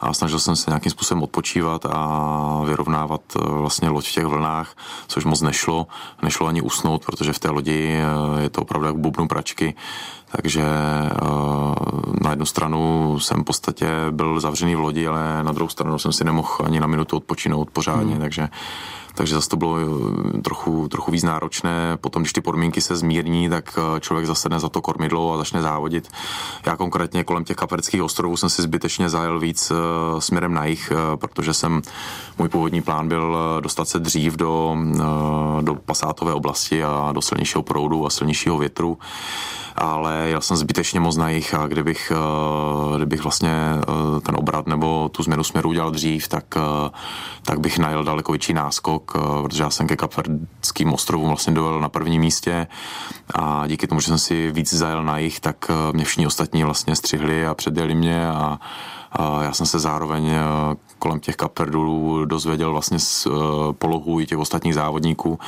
a 0.00 0.12
snažil 0.12 0.38
jsem 0.38 0.56
se 0.56 0.70
nějakým 0.70 0.90
způsobem 0.92 1.22
odpočívat 1.22 1.86
a 1.86 2.62
vyrovnávat 2.66 3.20
e, 3.36 3.38
vlastně 3.48 3.88
loď 3.88 4.08
v 4.08 4.12
těch 4.12 4.26
vlnách, 4.26 4.76
což 5.06 5.24
moc 5.24 5.40
nešlo. 5.40 5.86
Nešlo 6.22 6.46
ani 6.46 6.62
usnout, 6.62 7.04
protože 7.04 7.32
v 7.32 7.38
té 7.38 7.50
lodi 7.50 7.92
e, 7.92 8.42
je 8.42 8.50
to 8.50 8.62
opravdu 8.62 8.86
jak 8.86 8.96
bubnu 8.96 9.28
pračky, 9.28 9.74
takže 10.36 10.62
e, 10.62 11.10
na 11.20 11.43
jednu 12.34 12.46
stranu 12.46 13.18
jsem 13.18 13.40
v 13.40 13.44
podstatě 13.44 13.86
byl 14.10 14.40
zavřený 14.40 14.74
v 14.74 14.80
lodi, 14.80 15.06
ale 15.06 15.44
na 15.44 15.52
druhou 15.52 15.68
stranu 15.68 15.98
jsem 15.98 16.12
si 16.12 16.24
nemohl 16.24 16.58
ani 16.64 16.80
na 16.80 16.86
minutu 16.86 17.16
odpočinout 17.16 17.70
pořádně, 17.70 18.12
hmm. 18.12 18.20
takže 18.20 18.48
takže 19.14 19.34
zase 19.34 19.48
to 19.48 19.56
bylo 19.56 19.76
eh, 19.78 20.40
trochu, 20.42 20.88
trochu 20.88 21.10
víc 21.10 21.22
náročné. 21.22 21.96
Potom, 21.96 22.22
když 22.22 22.32
ty 22.32 22.40
podmínky 22.40 22.80
se 22.80 22.96
zmírní, 22.96 23.48
tak 23.48 23.78
eh, 23.78 24.00
člověk 24.00 24.26
zasedne 24.26 24.60
za 24.60 24.68
to 24.68 24.82
kormidlo 24.82 25.32
a 25.32 25.36
začne 25.36 25.62
závodit. 25.62 26.08
Já 26.66 26.76
konkrétně 26.76 27.24
kolem 27.24 27.44
těch 27.44 27.56
kaperských 27.56 28.02
ostrovů 28.02 28.36
jsem 28.36 28.50
si 28.50 28.62
zbytečně 28.62 29.08
zajel 29.08 29.40
víc 29.40 29.70
eh, 29.70 30.20
směrem 30.20 30.54
na 30.54 30.64
jich, 30.64 30.92
protože 31.16 31.54
jsem, 31.54 31.82
můj 32.38 32.48
původní 32.48 32.82
plán 32.82 33.08
byl 33.08 33.36
dostat 33.60 33.88
se 33.88 33.98
dřív 33.98 34.36
do, 34.36 34.76
do 35.60 35.74
pasátové 35.74 36.34
oblasti 36.34 36.84
a 36.84 37.12
do 37.12 37.22
silnějšího 37.22 37.62
proudu 37.62 38.06
a 38.06 38.10
silnějšího 38.10 38.58
větru 38.58 38.98
ale 39.76 40.28
jel 40.28 40.40
jsem 40.40 40.56
zbytečně 40.56 41.00
moc 41.00 41.16
na 41.16 41.30
jich 41.30 41.54
a 41.54 41.66
kdybych, 41.66 42.12
kdybych 42.96 43.22
vlastně 43.22 43.50
ten 44.22 44.36
obrat 44.38 44.66
nebo 44.66 45.08
tu 45.08 45.22
změnu 45.22 45.44
směru 45.44 45.68
udělal 45.68 45.90
dřív, 45.90 46.28
tak, 46.28 46.44
tak 47.42 47.60
bych 47.60 47.78
najel 47.78 48.04
daleko 48.04 48.32
větší 48.32 48.52
náskok, 48.52 49.03
protože 49.42 49.62
já 49.62 49.70
jsem 49.70 49.86
ke 49.86 49.96
Kapverdským 49.96 50.92
ostrovům 50.92 51.28
vlastně 51.28 51.54
dojel 51.54 51.80
na 51.80 51.88
prvním 51.88 52.20
místě 52.20 52.66
a 53.34 53.66
díky 53.66 53.86
tomu, 53.86 54.00
že 54.00 54.06
jsem 54.06 54.18
si 54.18 54.50
víc 54.50 54.74
zajel 54.74 55.04
na 55.04 55.18
jich, 55.18 55.40
tak 55.40 55.70
mě 55.92 56.04
všichni 56.04 56.26
ostatní 56.26 56.64
vlastně 56.64 56.96
střihli 56.96 57.46
a 57.46 57.54
předjeli 57.54 57.94
mě 57.94 58.28
a 58.28 58.58
já 59.42 59.52
jsem 59.52 59.66
se 59.66 59.78
zároveň 59.78 60.30
kolem 60.98 61.20
těch 61.20 61.36
kaperdulů 61.36 62.24
dozvěděl 62.24 62.70
vlastně 62.70 62.98
z 62.98 63.26
polohu 63.72 64.20
i 64.20 64.26
těch 64.26 64.38
ostatních 64.38 64.74
závodníků, 64.74 65.38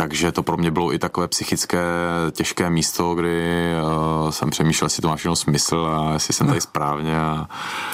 takže 0.00 0.32
to 0.32 0.42
pro 0.42 0.56
mě 0.56 0.70
bylo 0.70 0.94
i 0.94 0.98
takové 0.98 1.28
psychické 1.28 1.84
těžké 2.32 2.70
místo, 2.70 3.14
kdy 3.14 3.64
uh, 4.22 4.30
jsem 4.30 4.50
přemýšlel, 4.50 4.86
jestli 4.86 5.02
to 5.02 5.08
má 5.08 5.16
všechno 5.16 5.36
smysl 5.36 5.88
a 5.96 6.12
jestli 6.12 6.34
jsem 6.34 6.46
tady 6.46 6.60
správně. 6.60 7.20
A... 7.20 7.48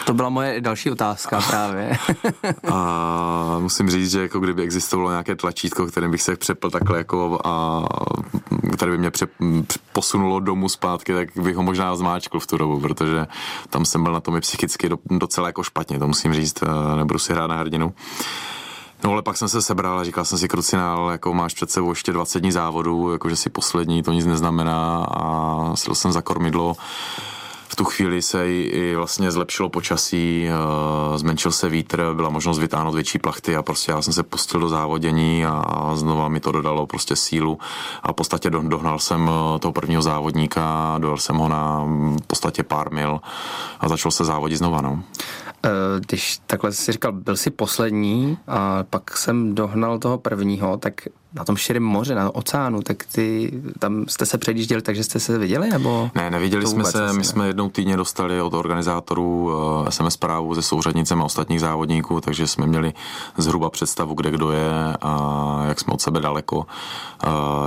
To 0.05 0.15
byla 0.15 0.29
moje 0.29 0.61
další 0.61 0.91
otázka 0.91 1.41
právě. 1.41 1.99
a 2.73 3.59
musím 3.59 3.91
říct, 3.91 4.11
že 4.11 4.23
jako 4.23 4.41
kdyby 4.41 4.63
existovalo 4.63 5.11
nějaké 5.11 5.37
tlačítko, 5.37 5.87
kterým 5.87 6.11
bych 6.11 6.23
se 6.23 6.37
přepl 6.37 6.71
takhle 6.71 6.99
jako 6.99 7.41
a 7.45 7.85
které 8.73 8.91
by 8.91 8.99
mě 8.99 9.11
pře, 9.11 9.27
posunulo 9.93 10.41
domů 10.41 10.69
zpátky, 10.69 11.15
tak 11.15 11.29
bych 11.37 11.57
ho 11.57 11.63
možná 11.63 11.97
zmáčkl 11.97 12.41
v 12.41 12.47
tu 12.47 12.57
dobu, 12.57 12.81
protože 12.81 13.27
tam 13.71 13.85
jsem 13.85 14.03
byl 14.03 14.13
na 14.13 14.21
tom 14.21 14.37
i 14.37 14.41
psychicky 14.41 14.89
docela 15.11 15.47
jako 15.47 15.63
špatně, 15.63 15.99
to 15.99 16.07
musím 16.07 16.35
říct, 16.35 16.63
eh, 16.63 16.97
nebudu 16.97 17.19
si 17.19 17.33
hrát 17.33 17.47
na 17.47 17.57
hrdinu. 17.57 17.95
No 19.05 19.13
ale 19.13 19.23
pak 19.23 19.37
jsem 19.37 19.49
se 19.49 19.63
sebral 19.63 19.99
a 19.99 20.05
říkal 20.05 20.25
jsem 20.25 20.39
si, 20.39 20.49
krucinál, 20.49 21.11
jako 21.11 21.35
máš 21.35 21.55
před 21.55 21.71
sebou 21.71 21.91
ještě 21.91 22.13
20 22.13 22.41
dní 22.41 22.53
závodu, 22.53 23.13
jakože 23.13 23.37
si 23.37 23.51
poslední, 23.51 24.03
to 24.03 24.13
nic 24.13 24.27
neznamená 24.27 25.05
a 25.11 25.77
sedl 25.77 25.95
jsem 25.95 26.13
za 26.13 26.23
kormidlo. 26.23 26.77
Tu 27.77 27.85
chvíli 27.85 28.23
se 28.23 28.51
i, 28.51 28.61
i 28.63 28.97
vlastně 28.97 29.31
zlepšilo 29.31 29.69
počasí, 29.69 30.49
zmenšil 31.17 31.53
se 31.53 31.69
vítr, 31.69 32.13
byla 32.15 32.29
možnost 32.29 32.59
vytáhnout 32.59 32.95
větší 32.95 33.19
plachty 33.19 33.57
a 33.57 33.63
prostě 33.63 33.93
já 33.93 34.03
jsem 34.03 34.13
se 34.13 34.23
pustil 34.23 34.61
do 34.61 34.69
závodění 34.69 35.47
a, 35.47 35.51
a 35.51 35.97
znova 35.97 36.29
mi 36.29 36.41
to 36.41 36.53
dodalo 36.53 36.87
prostě 36.87 37.17
sílu 37.17 37.59
a 38.03 38.13
v 38.13 38.15
podstatě 38.15 38.51
do, 38.51 38.63
dohnal 38.63 38.99
jsem 38.99 39.31
eh, 39.31 39.59
toho 39.59 39.73
prvního 39.73 40.03
závodníka, 40.03 40.97
dojel 40.99 41.17
jsem 41.17 41.37
ho 41.37 41.49
na 41.49 41.85
v 42.23 42.27
podstatě 42.27 42.63
pár 42.63 42.93
mil 42.93 43.21
a 43.81 43.89
začal 43.89 44.11
se 44.11 44.25
závodit 44.25 44.59
znova. 44.59 44.81
No. 44.81 45.03
Eh, 45.65 45.71
když 46.07 46.41
takhle 46.47 46.73
si 46.73 46.93
říkal, 46.93 47.13
byl 47.13 47.37
jsi 47.37 47.51
poslední 47.51 48.39
a 48.47 48.85
pak 48.91 49.17
jsem 49.17 49.55
dohnal 49.55 49.99
toho 49.99 50.19
prvního, 50.19 50.77
tak 50.77 50.95
na 51.37 51.45
tom 51.45 51.57
širém 51.57 51.83
moře, 51.83 52.15
na 52.15 52.35
oceánu, 52.35 52.83
tak 52.83 53.05
ty 53.13 53.53
tam 53.79 54.05
jste 54.09 54.27
se 54.27 54.39
předjížděli, 54.39 54.83
takže 54.83 55.05
jste 55.05 55.21
se 55.21 55.39
viděli, 55.39 55.69
nebo? 55.69 56.11
Ne, 56.15 56.31
neviděli 56.31 56.67
jsme 56.67 56.85
se, 56.85 57.13
my 57.13 57.25
jsme 57.25 57.47
jednou 57.47 57.71
týdně 57.71 57.97
dostali 57.97 58.41
od 58.41 58.55
organizátorů 58.55 59.45
uh, 59.45 59.87
eh, 59.87 59.93
SMS 59.93 60.15
zprávu 60.15 60.55
se 60.55 60.63
souřadnicem 60.63 61.23
a 61.23 61.25
ostatních 61.25 61.61
závodníků, 61.61 62.21
takže 62.21 62.47
jsme 62.47 62.67
měli 62.67 62.93
zhruba 63.37 63.71
představu, 63.71 64.15
kde 64.15 64.31
kdo 64.31 64.51
je 64.51 64.97
a 65.03 65.63
jak 65.69 65.81
jsme 65.81 65.93
od 65.93 66.01
sebe 66.01 66.21
daleko. 66.21 66.57
Uh, 66.57 66.63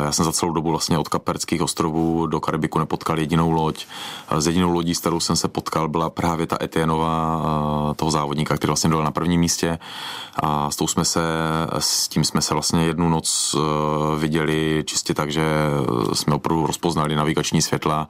já 0.03 0.11
jsem 0.11 0.25
za 0.25 0.31
celou 0.31 0.53
dobu 0.53 0.69
vlastně 0.69 0.97
od 0.97 1.07
Kaperských 1.07 1.61
ostrovů 1.61 2.27
do 2.27 2.39
Karibiku 2.39 2.79
nepotkal 2.79 3.19
jedinou 3.19 3.51
loď. 3.51 3.85
Uh, 4.31 4.37
s 4.37 4.47
jedinou 4.47 4.71
lodí, 4.71 4.95
s 4.95 4.99
kterou 4.99 5.19
jsem 5.19 5.35
se 5.35 5.47
potkal, 5.47 5.87
byla 5.87 6.09
právě 6.09 6.47
ta 6.47 6.57
Etienova, 6.61 7.37
uh, 7.37 7.93
toho 7.93 8.11
závodníka, 8.11 8.55
který 8.55 8.69
vlastně 8.69 8.89
byl 8.89 9.03
na 9.03 9.11
prvním 9.11 9.39
místě 9.39 9.79
a 10.35 10.71
s, 10.71 10.75
tou 10.75 10.87
jsme 10.87 11.05
se, 11.05 11.21
s 11.79 12.07
tím 12.07 12.23
jsme 12.23 12.41
se 12.41 12.53
vlastně 12.53 12.85
jednu 12.85 13.09
noc 13.09 13.55
Eh, 13.58 13.58
viděli 14.17 14.83
čistě 14.85 15.13
tak, 15.13 15.31
že 15.31 15.45
jsme 16.13 16.35
opravdu 16.35 16.67
rozpoznali 16.67 17.15
navigační 17.15 17.61
světla 17.61 18.07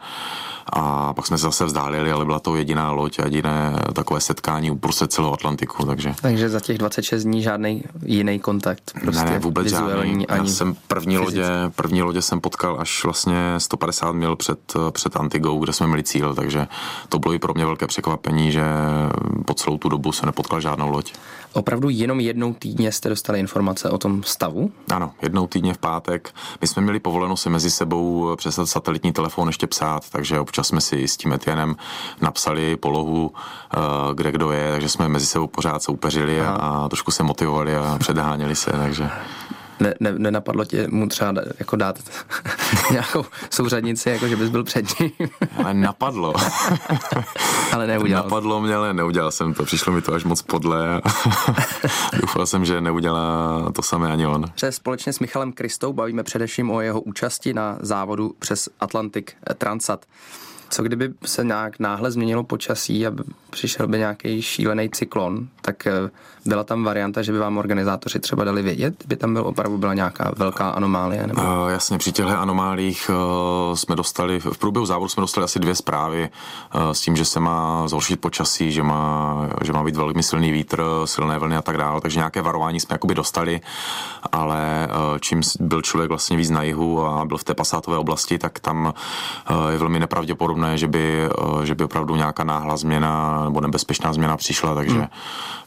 a 0.73 1.13
pak 1.13 1.27
jsme 1.27 1.38
se 1.38 1.43
zase 1.43 1.65
vzdálili, 1.65 2.12
ale 2.12 2.25
byla 2.25 2.39
to 2.39 2.55
jediná 2.55 2.91
loď 2.91 3.19
a 3.19 3.23
jediné 3.23 3.73
takové 3.93 4.21
setkání 4.21 4.71
uprostřed 4.71 5.12
celého 5.12 5.33
Atlantiku, 5.33 5.85
takže... 5.85 6.13
Takže 6.21 6.49
za 6.49 6.59
těch 6.59 6.77
26 6.77 7.23
dní 7.23 7.41
žádný 7.41 7.83
jiný 8.05 8.39
kontakt? 8.39 8.91
Prostě 9.01 9.23
ne, 9.23 9.31
ne, 9.31 9.39
vůbec 9.39 9.67
žádný. 9.67 10.25
Já 10.29 10.45
jsem 10.45 10.75
první 10.88 11.17
lodě, 11.17 11.45
první 11.75 12.01
lodě 12.01 12.21
jsem 12.21 12.41
potkal 12.41 12.77
až 12.79 13.03
vlastně 13.03 13.55
150 13.57 14.12
mil 14.12 14.35
před, 14.35 14.73
před 14.91 15.15
Antigou, 15.15 15.59
kde 15.59 15.73
jsme 15.73 15.88
měli 15.88 16.03
cíl, 16.03 16.35
takže 16.35 16.67
to 17.09 17.19
bylo 17.19 17.33
i 17.33 17.39
pro 17.39 17.53
mě 17.53 17.65
velké 17.65 17.88
překvapení, 17.88 18.51
že 18.51 18.63
po 19.45 19.53
celou 19.53 19.77
tu 19.77 19.89
dobu 19.89 20.12
se 20.12 20.25
nepotkal 20.25 20.62
žádnou 20.62 20.89
loď. 20.89 21.13
Opravdu 21.53 21.89
jenom 21.89 22.19
jednou 22.19 22.53
týdně 22.53 22.91
jste 22.91 23.09
dostali 23.09 23.39
informace 23.39 23.89
o 23.89 23.97
tom 23.97 24.23
stavu? 24.23 24.71
Ano, 24.93 25.12
jednou 25.21 25.47
týdně 25.47 25.73
v 25.73 25.77
pátek. 25.77 26.35
My 26.62 26.67
jsme 26.67 26.81
měli 26.81 26.99
povoleno 26.99 27.38
si 27.38 27.49
mezi 27.49 27.71
sebou 27.71 28.35
přes 28.35 28.59
satelitní 28.63 29.12
telefon 29.12 29.47
ještě 29.47 29.67
psát, 29.67 30.09
takže 30.09 30.39
občas 30.39 30.67
jsme 30.67 30.81
si 30.81 31.07
s 31.07 31.17
tím 31.17 31.33
Etienem 31.33 31.75
napsali 32.21 32.75
polohu, 32.75 33.31
eh, 33.73 33.77
kde 34.13 34.31
kdo 34.31 34.51
je, 34.51 34.71
takže 34.71 34.89
jsme 34.89 35.07
mezi 35.07 35.25
sebou 35.25 35.47
pořád 35.47 35.83
soupeřili 35.83 36.41
a, 36.41 36.49
a 36.49 36.89
trošku 36.89 37.12
se 37.12 37.23
motivovali 37.23 37.75
a 37.75 37.97
předháněli 37.99 38.55
se, 38.55 38.71
takže 38.71 39.09
ne, 39.79 39.93
ne, 39.99 40.13
nenapadlo 40.17 40.65
tě 40.65 40.87
mu 40.87 41.07
třeba 41.07 41.33
jako 41.59 41.75
dát 41.75 41.99
nějakou 42.91 43.25
souřadnici, 43.49 44.09
jako 44.09 44.27
že 44.27 44.35
bys 44.35 44.49
byl 44.49 44.63
před 44.63 44.99
ním? 44.99 45.11
ale 45.57 45.73
napadlo. 45.73 46.33
ale 47.73 47.87
neudělal. 47.87 48.23
Napadlo 48.23 48.61
mě, 48.61 48.75
ale 48.75 48.93
neudělal 48.93 49.31
jsem 49.31 49.53
to. 49.53 49.65
Přišlo 49.65 49.93
mi 49.93 50.01
to 50.01 50.13
až 50.13 50.23
moc 50.23 50.41
podle. 50.41 51.01
Doufal 52.21 52.45
jsem, 52.45 52.65
že 52.65 52.81
neudělá 52.81 53.71
to 53.75 53.81
samé 53.81 54.11
ani 54.11 54.25
on. 54.25 54.45
Se 54.55 54.71
společně 54.71 55.13
s 55.13 55.19
Michalem 55.19 55.53
Kristou 55.53 55.93
bavíme 55.93 56.23
především 56.23 56.71
o 56.71 56.81
jeho 56.81 57.01
účasti 57.01 57.53
na 57.53 57.77
závodu 57.81 58.35
přes 58.39 58.69
Atlantik 58.79 59.33
Transat. 59.57 60.05
Co 60.69 60.83
kdyby 60.83 61.13
se 61.25 61.43
nějak 61.43 61.79
náhle 61.79 62.11
změnilo 62.11 62.43
počasí 62.43 63.07
a 63.07 63.11
přišel 63.49 63.87
by 63.87 63.97
nějaký 63.97 64.41
šílený 64.41 64.89
cyklon, 64.89 65.47
tak 65.61 65.87
eh, 65.87 66.09
byla 66.49 66.63
tam 66.63 66.83
varianta, 66.83 67.21
že 67.21 67.31
by 67.31 67.39
vám 67.39 67.57
organizátoři 67.57 68.19
třeba 68.19 68.43
dali 68.43 68.62
vědět, 68.62 68.93
by 69.07 69.15
tam 69.15 69.33
byl 69.33 69.47
opravdu 69.47 69.77
byla 69.77 69.93
nějaká 69.93 70.31
velká 70.38 70.69
anomálie? 70.69 71.27
Nebo... 71.27 71.41
Uh, 71.41 71.69
jasně, 71.69 71.97
při 71.97 72.12
těchto 72.12 72.39
anomálích 72.39 73.12
uh, 73.69 73.75
jsme 73.75 73.95
dostali, 73.95 74.39
v 74.39 74.57
průběhu 74.57 74.85
závodu 74.85 75.09
jsme 75.09 75.21
dostali 75.21 75.45
asi 75.45 75.59
dvě 75.59 75.75
zprávy 75.75 76.29
uh, 76.75 76.91
s 76.91 77.01
tím, 77.01 77.15
že 77.15 77.25
se 77.25 77.39
má 77.39 77.88
zhoršit 77.88 78.21
počasí, 78.21 78.71
že 78.71 78.83
má, 78.83 79.35
že 79.62 79.73
má 79.73 79.83
být 79.83 79.95
velmi 79.95 80.23
silný 80.23 80.51
vítr, 80.51 80.83
silné 81.05 81.39
vlny 81.39 81.57
a 81.57 81.62
tak 81.62 81.77
dále, 81.77 82.01
takže 82.01 82.19
nějaké 82.19 82.41
varování 82.41 82.79
jsme 82.79 82.93
jakoby 82.93 83.15
dostali, 83.15 83.62
ale 84.31 84.88
uh, 84.88 85.17
čím 85.19 85.41
byl 85.59 85.81
člověk 85.81 86.09
vlastně 86.09 86.38
víc 86.38 86.49
na 86.49 86.63
jihu 86.63 87.05
a 87.05 87.25
byl 87.25 87.38
v 87.38 87.43
té 87.43 87.53
pasátové 87.53 87.97
oblasti, 87.97 88.38
tak 88.38 88.59
tam 88.59 88.93
uh, 89.51 89.69
je 89.69 89.77
velmi 89.77 89.99
nepravděpodobné, 89.99 90.77
že 90.77 90.88
by, 90.88 91.29
uh, 91.39 91.62
že 91.62 91.75
by 91.75 91.83
opravdu 91.83 92.15
nějaká 92.15 92.43
náhla 92.43 92.77
změna 92.77 93.43
nebo 93.43 93.62
nebezpečná 93.62 94.13
změna 94.13 94.38
přišla, 94.38 94.75
takže, 94.75 94.97
hmm. 94.97 95.07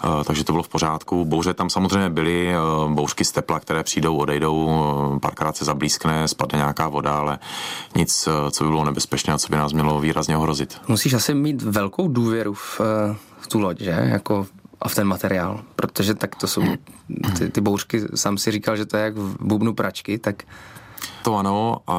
uh, 0.05 0.23
takže 0.25 0.45
to 0.45 0.53
bylo 0.53 0.63
v 0.63 0.69
pořádku. 0.73 1.25
Bouře 1.25 1.55
tam 1.55 1.71
samozřejmě 1.71 2.11
byly, 2.11 2.55
uh, 2.85 2.93
bouřky 2.93 3.25
z 3.25 3.33
tepla, 3.33 3.61
které 3.61 3.83
přijdou, 3.83 4.17
odejdou, 4.17 4.65
uh, 4.65 5.19
párkrát 5.19 5.57
se 5.57 5.65
zablízkne, 5.65 6.29
spadne 6.29 6.57
nějaká 6.59 6.89
voda, 6.89 7.15
ale 7.19 7.39
nic, 7.97 8.27
uh, 8.27 8.51
co 8.51 8.65
by 8.65 8.71
bylo 8.71 8.85
nebezpečné 8.85 9.35
a 9.35 9.39
co 9.39 9.49
by 9.49 9.57
nás 9.57 9.73
mělo 9.73 10.01
výrazně 10.01 10.37
ohrozit. 10.37 10.81
Musíš 10.89 11.15
asi 11.15 11.35
mít 11.35 11.63
velkou 11.63 12.09
důvěru 12.09 12.55
v, 12.55 12.81
v 13.41 13.47
tu 13.49 13.61
loď, 13.61 13.81
že? 13.81 13.91
Jako 13.91 14.47
a 14.83 14.89
v 14.89 14.95
ten 14.95 15.07
materiál, 15.07 15.61
protože 15.77 16.15
tak 16.15 16.37
to 16.37 16.47
jsou 16.47 16.63
ty, 17.39 17.49
ty 17.49 17.61
bouřky, 17.61 18.03
sám 18.15 18.39
si 18.39 18.51
říkal, 18.51 18.77
že 18.77 18.87
to 18.87 18.97
je 18.97 19.05
jak 19.05 19.17
v 19.17 19.37
bubnu 19.41 19.75
pračky, 19.75 20.19
tak 20.19 20.43
to 21.23 21.37
ano 21.37 21.77
a 21.87 21.97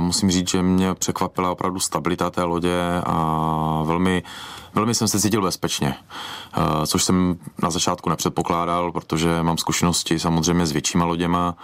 musím 0.00 0.30
říct, 0.30 0.50
že 0.50 0.62
mě 0.62 0.94
překvapila 0.94 1.52
opravdu 1.52 1.80
stabilita 1.80 2.30
té 2.30 2.42
lodě 2.42 2.80
a 3.06 3.82
velmi, 3.86 4.22
velmi 4.74 4.94
jsem 4.94 5.08
se 5.08 5.20
cítil 5.20 5.42
bezpečně, 5.42 5.94
což 6.86 7.04
jsem 7.04 7.36
na 7.62 7.70
začátku 7.70 8.10
nepředpokládal, 8.10 8.92
protože 8.92 9.42
mám 9.42 9.58
zkušenosti 9.58 10.18
samozřejmě 10.18 10.66
s 10.66 10.72
většíma 10.72 11.04
loděma, 11.04 11.54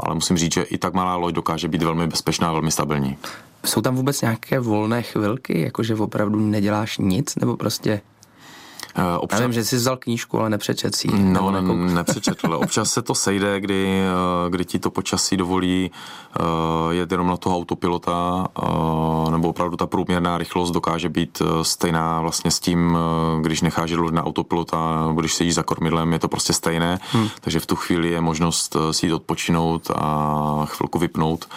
ale 0.00 0.14
musím 0.14 0.36
říct, 0.36 0.54
že 0.54 0.62
i 0.62 0.78
tak 0.78 0.94
malá 0.94 1.16
loď 1.16 1.34
dokáže 1.34 1.68
být 1.68 1.82
velmi 1.82 2.06
bezpečná 2.06 2.48
a 2.48 2.52
velmi 2.52 2.70
stabilní. 2.70 3.16
Jsou 3.64 3.80
tam 3.80 3.96
vůbec 3.96 4.20
nějaké 4.20 4.60
volné 4.60 5.02
chvilky, 5.02 5.60
jakože 5.60 5.94
opravdu 5.94 6.40
neděláš 6.40 6.98
nic, 6.98 7.36
nebo 7.36 7.56
prostě 7.56 8.00
občas... 9.18 9.40
Já 9.40 9.46
vím, 9.46 9.52
že 9.52 9.64
jsi 9.64 9.76
vzal 9.76 9.96
knížku, 9.96 10.40
ale 10.40 10.50
nepřečet 10.50 10.94
si 10.94 11.08
No, 11.12 11.50
ne, 11.50 11.62
nepřečetl. 11.94 12.54
Občas 12.54 12.90
se 12.90 13.02
to 13.02 13.14
sejde, 13.14 13.60
kdy, 13.60 14.00
eh, 14.00 14.50
kdy 14.50 14.64
ti 14.64 14.78
to 14.78 14.90
počasí 14.90 15.36
dovolí 15.36 15.90
uh, 16.40 16.90
jet 16.90 17.12
jenom 17.12 17.26
na 17.26 17.36
toho 17.36 17.56
autopilota, 17.56 18.46
nebo 19.30 19.48
opravdu 19.48 19.76
ta 19.76 19.86
průměrná 19.86 20.38
rychlost 20.38 20.70
dokáže 20.70 21.08
být 21.08 21.42
stejná 21.62 22.20
vlastně 22.20 22.50
s 22.50 22.60
tím, 22.60 22.98
když 23.40 23.60
necháš 23.60 23.92
loď 23.92 24.12
na 24.12 24.24
autopilota, 24.24 25.06
nebo 25.06 25.20
když 25.20 25.34
sedíš 25.34 25.54
za 25.54 25.62
kormidlem, 25.62 26.12
je 26.12 26.18
to 26.18 26.28
prostě 26.28 26.52
stejné, 26.52 26.98
hmm. 27.12 27.28
takže 27.40 27.60
v 27.60 27.66
tu 27.66 27.76
chvíli 27.76 28.10
je 28.10 28.20
možnost 28.20 28.76
si 28.90 29.06
jít 29.06 29.12
odpočinout 29.12 29.90
a 29.94 30.62
chvilku 30.64 30.98
vypnout. 30.98 31.48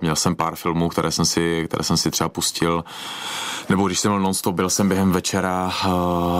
Měl 0.00 0.16
jsem 0.16 0.36
pár 0.36 0.56
filmů, 0.56 0.88
které 0.88 1.10
jsem 1.10 1.24
si, 1.24 1.64
které 1.68 1.84
jsem 1.84 1.96
si 1.96 2.10
třeba 2.10 2.28
pustil, 2.28 2.84
nebo 3.68 3.86
když 3.86 4.00
jsem 4.00 4.10
měl 4.10 4.22
non-stop, 4.22 4.54
byl 4.54 4.70
jsem 4.70 4.88
během 4.88 5.12
večera 5.12 5.72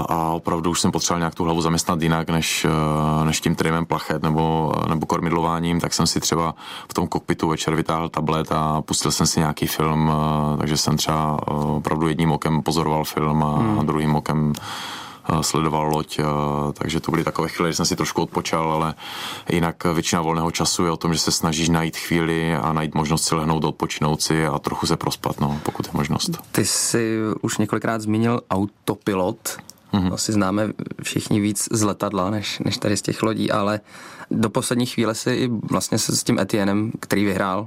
a 0.08 0.30
opravdu 0.30 0.70
už 0.70 0.80
jsem 0.80 0.92
potřeboval 0.92 1.20
nějak 1.20 1.34
tu 1.34 1.44
hlavu 1.44 1.60
zaměstnat 1.60 2.02
jinak, 2.02 2.30
než, 2.30 2.64
eh, 2.64 3.24
než 3.24 3.40
tím 3.40 3.54
trimem 3.54 3.86
plachet 3.86 4.22
nebo, 4.22 4.72
nebo 4.88 5.06
kormidlováním, 5.06 5.80
tak 5.80 5.94
jsem 5.94 6.06
si 6.06 6.20
třeba 6.20 6.54
v 6.90 6.94
tom 6.94 7.08
kokpitu 7.08 7.48
večer 7.48 7.74
vytáhl 7.74 8.08
tablet 8.08 8.52
a 8.52 8.82
pustil 8.82 9.10
jsem 9.10 9.26
si 9.26 9.40
nějaký 9.40 9.66
film, 9.66 10.12
eh, 10.12 10.56
takže 10.56 10.76
jsem 10.76 10.96
třeba 10.96 11.38
eh, 11.40 11.50
opravdu 11.52 12.08
jedním 12.08 12.32
okem 12.32 12.62
pozoroval 12.62 13.04
film 13.04 13.42
a, 13.42 13.58
hmm. 13.58 13.86
druhým 13.86 14.14
okem 14.14 14.52
sledoval 15.40 15.86
loď, 15.86 16.20
takže 16.72 17.00
to 17.00 17.10
byly 17.10 17.24
takové 17.24 17.48
chvíle, 17.48 17.68
kdy 17.68 17.74
jsem 17.74 17.86
si 17.86 17.96
trošku 17.96 18.22
odpočal, 18.22 18.72
ale 18.72 18.94
jinak 19.52 19.84
většina 19.84 20.22
volného 20.22 20.50
času 20.50 20.84
je 20.84 20.90
o 20.90 20.96
tom, 20.96 21.14
že 21.14 21.18
se 21.20 21.32
snažíš 21.32 21.68
najít 21.68 21.96
chvíli 21.96 22.56
a 22.56 22.72
najít 22.72 22.94
možnost 22.94 23.24
si 23.24 23.34
lehnout, 23.34 23.64
odpočinout 23.64 24.22
si 24.22 24.46
a 24.46 24.58
trochu 24.58 24.86
se 24.86 24.96
prospat, 24.96 25.40
no, 25.40 25.60
pokud 25.62 25.86
je 25.86 25.92
možnost. 25.94 26.30
Ty 26.52 26.64
jsi 26.64 27.18
už 27.42 27.58
několikrát 27.58 28.00
zmínil 28.00 28.40
autopilot. 28.50 29.58
Mm-hmm. 29.96 30.14
Asi 30.14 30.32
známe 30.32 30.72
všichni 31.02 31.40
víc 31.40 31.68
z 31.72 31.82
letadla, 31.82 32.30
než, 32.30 32.58
než 32.58 32.78
tady 32.78 32.96
z 32.96 33.02
těch 33.02 33.22
lodí, 33.22 33.50
ale 33.50 33.80
do 34.30 34.50
poslední 34.50 34.86
chvíle 34.86 35.14
si 35.14 35.30
i 35.30 35.48
vlastně 35.70 35.98
se 35.98 36.16
s 36.16 36.24
tím 36.24 36.38
Etienem, 36.38 36.92
který 37.00 37.24
vyhrál, 37.24 37.66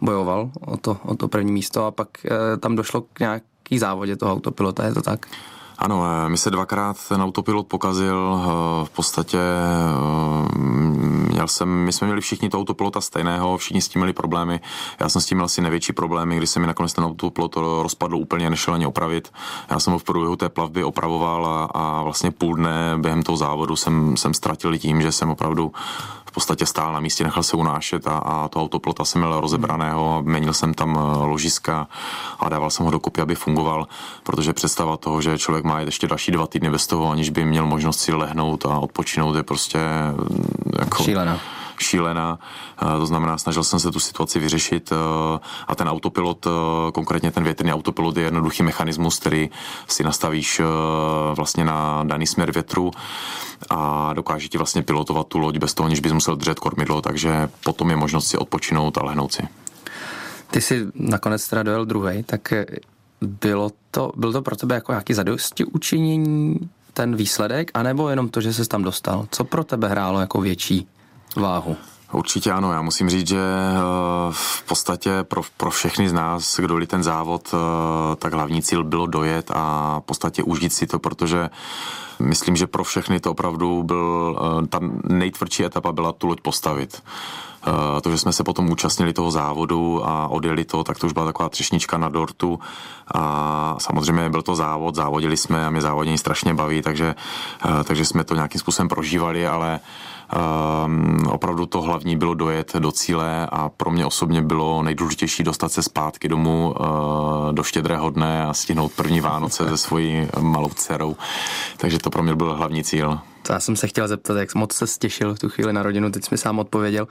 bojoval 0.00 0.50
o 0.60 0.76
to, 0.76 0.96
o 1.04 1.14
to 1.14 1.28
první 1.28 1.52
místo 1.52 1.84
a 1.84 1.90
pak 1.90 2.08
e, 2.24 2.56
tam 2.56 2.76
došlo 2.76 3.00
k 3.00 3.20
nějaký 3.20 3.78
závodě 3.78 4.16
toho 4.16 4.32
autopilota, 4.32 4.84
je 4.84 4.94
to 4.94 5.02
tak? 5.02 5.26
Ano, 5.80 6.04
eh, 6.04 6.28
mi 6.28 6.38
se 6.38 6.50
dvakrát 6.50 6.96
ten 7.08 7.22
autopilot 7.22 7.66
pokazil. 7.66 8.40
Eh, 8.40 8.84
v 8.84 8.90
podstatě 8.90 9.38
měl 11.40 11.48
jsem, 11.48 11.68
my 11.68 11.92
jsme 11.92 12.06
měli 12.06 12.20
všichni 12.20 12.48
to 12.48 12.58
autopilota 12.58 13.00
stejného, 13.00 13.56
všichni 13.56 13.82
s 13.82 13.88
tím 13.88 14.00
měli 14.00 14.12
problémy. 14.12 14.60
Já 15.00 15.08
jsem 15.08 15.22
s 15.22 15.26
tím 15.26 15.38
měl 15.38 15.44
asi 15.44 15.62
největší 15.62 15.92
problémy, 15.92 16.36
když 16.36 16.50
se 16.50 16.60
mi 16.60 16.66
nakonec 16.66 16.92
ten 16.92 17.04
autopilot 17.04 17.56
rozpadl 17.82 18.16
úplně, 18.16 18.50
nešel 18.50 18.74
ani 18.74 18.86
opravit. 18.86 19.32
Já 19.70 19.80
jsem 19.80 19.92
ho 19.92 19.98
v 19.98 20.04
průběhu 20.04 20.36
té 20.36 20.48
plavby 20.48 20.84
opravoval 20.84 21.46
a, 21.46 21.64
a 21.64 22.02
vlastně 22.02 22.30
půl 22.30 22.54
dne 22.54 22.94
během 22.96 23.22
toho 23.22 23.36
závodu 23.36 23.76
jsem, 23.76 24.16
jsem 24.16 24.34
ztratil 24.34 24.78
tím, 24.78 25.02
že 25.02 25.12
jsem 25.12 25.30
opravdu 25.30 25.72
v 26.30 26.32
podstatě 26.32 26.66
stál 26.66 26.92
na 26.92 27.00
místě, 27.00 27.24
nechal 27.24 27.42
se 27.42 27.56
unášet 27.56 28.06
a, 28.06 28.18
a 28.18 28.48
to 28.48 28.60
autoplota 28.60 29.04
jsem 29.04 29.20
měl 29.20 29.40
rozebraného, 29.40 30.22
měnil 30.22 30.52
jsem 30.52 30.74
tam 30.74 30.98
eh, 30.98 31.26
ložiska 31.26 31.88
a 32.40 32.48
dával 32.48 32.70
jsem 32.70 32.86
ho 32.86 32.92
dokupy, 32.92 33.20
aby 33.20 33.34
fungoval, 33.34 33.88
protože 34.22 34.52
představa 34.52 34.96
toho, 34.96 35.22
že 35.22 35.38
člověk 35.38 35.64
má 35.64 35.80
ještě 35.80 36.06
další 36.06 36.32
dva 36.32 36.46
týdny 36.46 36.70
bez 36.70 36.86
toho, 36.86 37.10
aniž 37.10 37.30
by 37.30 37.44
měl 37.44 37.66
možnost 37.66 38.00
si 38.00 38.12
lehnout 38.12 38.66
a 38.66 38.78
odpočinout, 38.78 39.36
je 39.36 39.42
prostě 39.42 39.78
mm, 39.78 40.72
jako... 40.78 41.04
Šílená 41.04 41.40
šílená. 41.82 42.38
Eh, 42.82 42.98
to 42.98 43.06
znamená, 43.06 43.38
snažil 43.38 43.64
jsem 43.64 43.80
se 43.80 43.90
tu 43.90 44.00
situaci 44.00 44.38
vyřešit 44.38 44.92
eh, 44.92 44.96
a 45.68 45.74
ten 45.74 45.88
autopilot, 45.88 46.46
konkrétně 46.94 47.30
ten 47.30 47.44
větrný 47.44 47.72
autopilot 47.72 48.16
je 48.16 48.22
jednoduchý 48.22 48.62
mechanismus, 48.62 49.18
který 49.18 49.50
si 49.88 50.04
nastavíš 50.04 50.60
vlastně 51.36 51.64
na 51.64 52.04
daný 52.04 52.26
směr 52.26 52.52
větru 52.52 52.90
a 53.70 54.12
dokáže 54.12 54.48
ti 54.48 54.58
vlastně 54.58 54.82
pilotovat 54.82 55.26
tu 55.26 55.38
loď 55.38 55.58
bez 55.58 55.74
toho, 55.74 55.86
aniž 55.86 56.00
bys 56.00 56.12
musel 56.12 56.36
držet 56.36 56.58
kormidlo, 56.58 57.02
takže 57.02 57.48
potom 57.64 57.90
je 57.90 57.96
možnost 57.96 58.26
si 58.26 58.38
odpočinout 58.38 58.98
a 58.98 59.04
lehnout 59.04 59.32
si. 59.32 59.42
Ty 60.50 60.60
jsi 60.60 60.86
nakonec 60.94 61.48
teda 61.48 61.62
dojel 61.62 61.84
druhý, 61.84 62.22
tak 62.22 62.52
bylo 63.20 63.70
to, 63.90 64.12
bylo 64.16 64.32
to 64.32 64.42
pro 64.42 64.56
tebe 64.56 64.74
jako 64.74 64.92
nějaký 64.92 65.14
zadosti 65.14 65.64
učinění 65.64 66.56
ten 66.92 67.16
výsledek, 67.16 67.70
anebo 67.74 68.08
jenom 68.08 68.28
to, 68.28 68.40
že 68.40 68.52
jsi 68.52 68.68
tam 68.68 68.82
dostal? 68.82 69.26
Co 69.30 69.44
pro 69.44 69.64
tebe 69.64 69.88
hrálo 69.88 70.20
jako 70.20 70.40
větší 70.40 70.86
váhu? 71.36 71.76
Určitě 72.12 72.52
ano, 72.52 72.72
já 72.72 72.82
musím 72.82 73.10
říct, 73.10 73.28
že 73.28 73.38
eh, 73.38 73.78
v 74.30 74.62
podstatě 74.62 75.10
pro, 75.22 75.42
pro 75.56 75.70
všechny 75.70 76.08
z 76.08 76.12
nás, 76.12 76.60
kdo 76.60 76.86
ten 76.86 77.02
závod, 77.02 77.54
eh, 77.54 78.16
tak 78.16 78.32
hlavní 78.32 78.62
cíl 78.62 78.84
bylo 78.84 79.06
dojet 79.06 79.50
a 79.54 79.96
v 80.00 80.04
podstatě 80.04 80.42
užít 80.42 80.72
si 80.72 80.86
to, 80.86 80.98
protože 80.98 81.50
myslím, 82.18 82.56
že 82.56 82.66
pro 82.66 82.84
všechny 82.84 83.20
to 83.20 83.30
opravdu 83.30 83.82
byl, 83.82 84.38
eh, 84.40 84.66
ta 84.66 84.80
nejtvrdší 85.04 85.64
etapa 85.64 85.92
byla 85.92 86.12
tu 86.12 86.26
loď 86.26 86.40
postavit. 86.40 87.02
To, 88.02 88.10
že 88.10 88.18
jsme 88.18 88.32
se 88.32 88.44
potom 88.44 88.70
účastnili 88.70 89.12
toho 89.12 89.30
závodu 89.30 90.08
a 90.08 90.28
odjeli 90.28 90.64
to, 90.64 90.84
tak 90.84 90.98
to 90.98 91.06
už 91.06 91.12
byla 91.12 91.26
taková 91.26 91.48
třešnička 91.48 91.98
na 91.98 92.08
dortu 92.08 92.60
a 93.14 93.76
samozřejmě 93.78 94.30
byl 94.30 94.42
to 94.42 94.56
závod, 94.56 94.94
závodili 94.94 95.36
jsme 95.36 95.66
a 95.66 95.70
mě 95.70 95.80
závodění 95.80 96.18
strašně 96.18 96.54
baví, 96.54 96.82
takže, 96.82 97.14
takže 97.84 98.04
jsme 98.04 98.24
to 98.24 98.34
nějakým 98.34 98.60
způsobem 98.60 98.88
prožívali, 98.88 99.46
ale 99.46 99.80
Um, 100.86 101.26
opravdu 101.30 101.66
to 101.66 101.82
hlavní 101.82 102.16
bylo 102.16 102.34
dojet 102.34 102.76
do 102.78 102.92
cíle 102.92 103.46
a 103.46 103.68
pro 103.68 103.90
mě 103.90 104.06
osobně 104.06 104.42
bylo 104.42 104.82
nejdůležitější 104.82 105.42
dostat 105.42 105.72
se 105.72 105.82
zpátky 105.82 106.28
domů 106.28 106.74
uh, 106.80 106.86
do 107.52 107.62
štědrého 107.62 108.10
dne 108.10 108.46
a 108.46 108.54
stihnout 108.54 108.92
první 108.92 109.20
Vánoce 109.20 109.68
se 109.68 109.76
svojí 109.76 110.28
malou 110.40 110.68
dcerou. 110.68 111.16
Takže 111.76 111.98
to 111.98 112.10
pro 112.10 112.22
mě 112.22 112.34
byl 112.34 112.54
hlavní 112.54 112.84
cíl. 112.84 113.18
To 113.42 113.52
já 113.52 113.60
jsem 113.60 113.76
se 113.76 113.86
chtěl 113.86 114.08
zeptat, 114.08 114.36
jak 114.36 114.54
moc 114.54 114.72
se 114.72 114.86
stěšil 114.86 115.34
v 115.34 115.38
tu 115.38 115.48
chvíli 115.48 115.72
na 115.72 115.82
rodinu, 115.82 116.10
teď 116.10 116.24
jsi 116.24 116.28
mi 116.30 116.38
sám 116.38 116.58
odpověděl. 116.58 117.08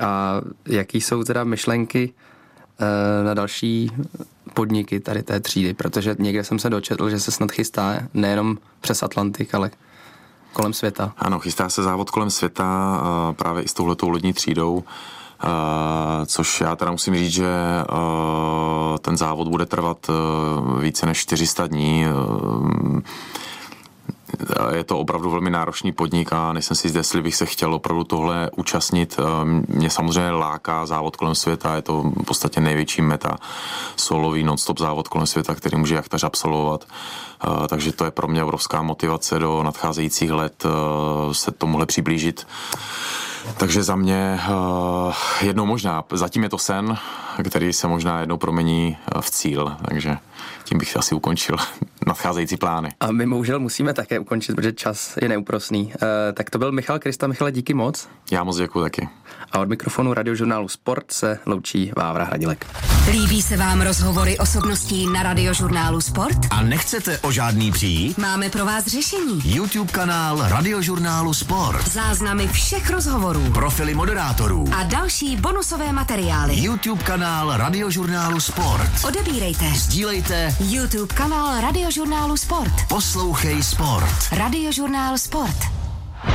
A 0.00 0.40
jaký 0.66 1.00
jsou 1.00 1.24
teda 1.24 1.44
myšlenky 1.44 2.12
uh, 2.12 3.26
na 3.26 3.34
další 3.34 3.90
podniky 4.54 5.00
tady 5.00 5.22
té 5.22 5.40
třídy, 5.40 5.74
protože 5.74 6.16
někde 6.18 6.44
jsem 6.44 6.58
se 6.58 6.70
dočetl, 6.70 7.10
že 7.10 7.20
se 7.20 7.30
snad 7.30 7.52
chystá 7.52 7.94
nejenom 8.14 8.58
přes 8.80 9.02
Atlantik, 9.02 9.54
ale 9.54 9.70
kolem 10.52 10.72
světa. 10.72 11.12
Ano, 11.18 11.38
chystá 11.38 11.68
se 11.68 11.82
závod 11.82 12.10
kolem 12.10 12.30
světa 12.30 13.00
právě 13.36 13.62
i 13.62 13.68
s 13.68 13.74
touhletou 13.74 14.08
lodní 14.08 14.32
třídou. 14.32 14.84
Uh, 15.44 16.24
což 16.26 16.60
já 16.60 16.76
teda 16.76 16.90
musím 16.90 17.14
říct, 17.14 17.32
že 17.32 17.48
ten 19.00 19.16
závod 19.16 19.48
bude 19.48 19.66
trvat 19.66 20.10
více 20.80 21.06
než 21.06 21.18
400 21.18 21.66
dní. 21.66 22.06
Uh, 24.60 24.74
je 24.74 24.84
to 24.84 24.98
opravdu 24.98 25.30
velmi 25.30 25.50
náročný 25.50 25.92
podnik 25.92 26.32
a 26.32 26.52
nejsem 26.52 26.76
si 26.76 26.88
zde, 26.88 27.00
jestli 27.00 27.22
bych 27.22 27.36
se 27.36 27.46
chtěl 27.46 27.74
opravdu 27.74 28.04
tohle 28.04 28.50
účastnit. 28.56 29.16
Mě 29.68 29.90
samozřejmě 29.90 30.30
láká 30.30 30.86
závod 30.86 31.16
kolem 31.16 31.34
světa, 31.34 31.76
je 31.76 31.82
to 31.82 32.02
v 32.02 32.24
podstatě 32.24 32.60
největší 32.60 33.02
meta, 33.02 33.36
solový 33.96 34.42
non-stop 34.42 34.78
závod 34.78 35.08
kolem 35.08 35.26
světa, 35.26 35.54
který 35.54 35.76
může 35.76 35.94
jachtař 35.94 36.24
absolvovat. 36.24 36.84
Takže 37.68 37.92
to 37.92 38.04
je 38.04 38.10
pro 38.10 38.28
mě 38.28 38.44
obrovská 38.44 38.82
motivace 38.82 39.38
do 39.38 39.62
nadcházejících 39.62 40.30
let 40.30 40.64
se 41.32 41.50
tomuhle 41.50 41.86
přiblížit. 41.86 42.46
Takže 43.56 43.82
za 43.82 43.96
mě 43.96 44.40
jednou 45.40 45.66
možná, 45.66 46.04
zatím 46.12 46.42
je 46.42 46.48
to 46.48 46.58
sen, 46.58 46.98
který 47.44 47.72
se 47.72 47.88
možná 47.88 48.20
jednou 48.20 48.36
promení 48.36 48.96
eh, 48.96 49.20
v 49.20 49.30
cíl, 49.30 49.76
takže 49.88 50.16
tím 50.68 50.78
bych 50.78 50.96
asi 50.96 51.14
ukončil 51.14 51.56
nadcházející 52.06 52.56
plány. 52.56 52.88
A 53.00 53.12
my 53.12 53.26
bohužel 53.26 53.60
musíme 53.60 53.94
také 53.94 54.18
ukončit, 54.18 54.54
protože 54.54 54.72
čas 54.72 55.18
je 55.22 55.28
neúprosný. 55.28 55.84
Uh, 55.84 55.92
tak 56.34 56.50
to 56.50 56.58
byl 56.58 56.72
Michal 56.72 56.98
Krista. 56.98 57.26
Michale, 57.26 57.52
díky 57.52 57.74
moc. 57.74 58.08
Já 58.30 58.44
moc 58.44 58.56
děkuji 58.56 58.82
taky. 58.82 59.08
A 59.52 59.58
od 59.58 59.68
mikrofonu 59.68 60.14
radiožurnálu 60.14 60.68
Sport 60.68 61.12
se 61.12 61.38
loučí 61.46 61.92
Vávra 61.96 62.24
Hradilek. 62.24 62.66
Líbí 63.10 63.42
se 63.42 63.56
vám 63.56 63.80
rozhovory 63.80 64.38
osobností 64.38 65.06
na 65.06 65.22
radiožurnálu 65.22 66.00
Sport? 66.00 66.38
A 66.50 66.62
nechcete 66.62 67.18
o 67.18 67.32
žádný 67.32 67.72
přijít? 67.72 68.18
Máme 68.18 68.50
pro 68.50 68.64
vás 68.64 68.86
řešení. 68.86 69.40
YouTube 69.44 69.92
kanál 69.92 70.48
Radiožurnálu 70.48 71.34
Sport. 71.34 71.88
Záznamy 71.88 72.48
všech 72.48 72.90
rozhovorů. 72.90 73.52
Profily 73.52 73.94
moderátorů. 73.94 74.64
A 74.76 74.82
další 74.82 75.36
bonusové 75.36 75.92
materiály. 75.92 76.56
YouTube 76.56 77.02
kanál 77.02 77.56
Radiožurnálu 77.56 78.40
Sport. 78.40 79.04
Odebírejte. 79.06 79.64
Sdílejte. 79.74 80.54
YouTube 80.60 81.14
kanál 81.14 81.60
Radiožurnálu 81.60 82.36
Sport. 82.36 82.72
Poslouchej 82.88 83.62
Sport. 83.62 84.32
Radiožurnál 84.32 85.18
Sport. 85.18 85.77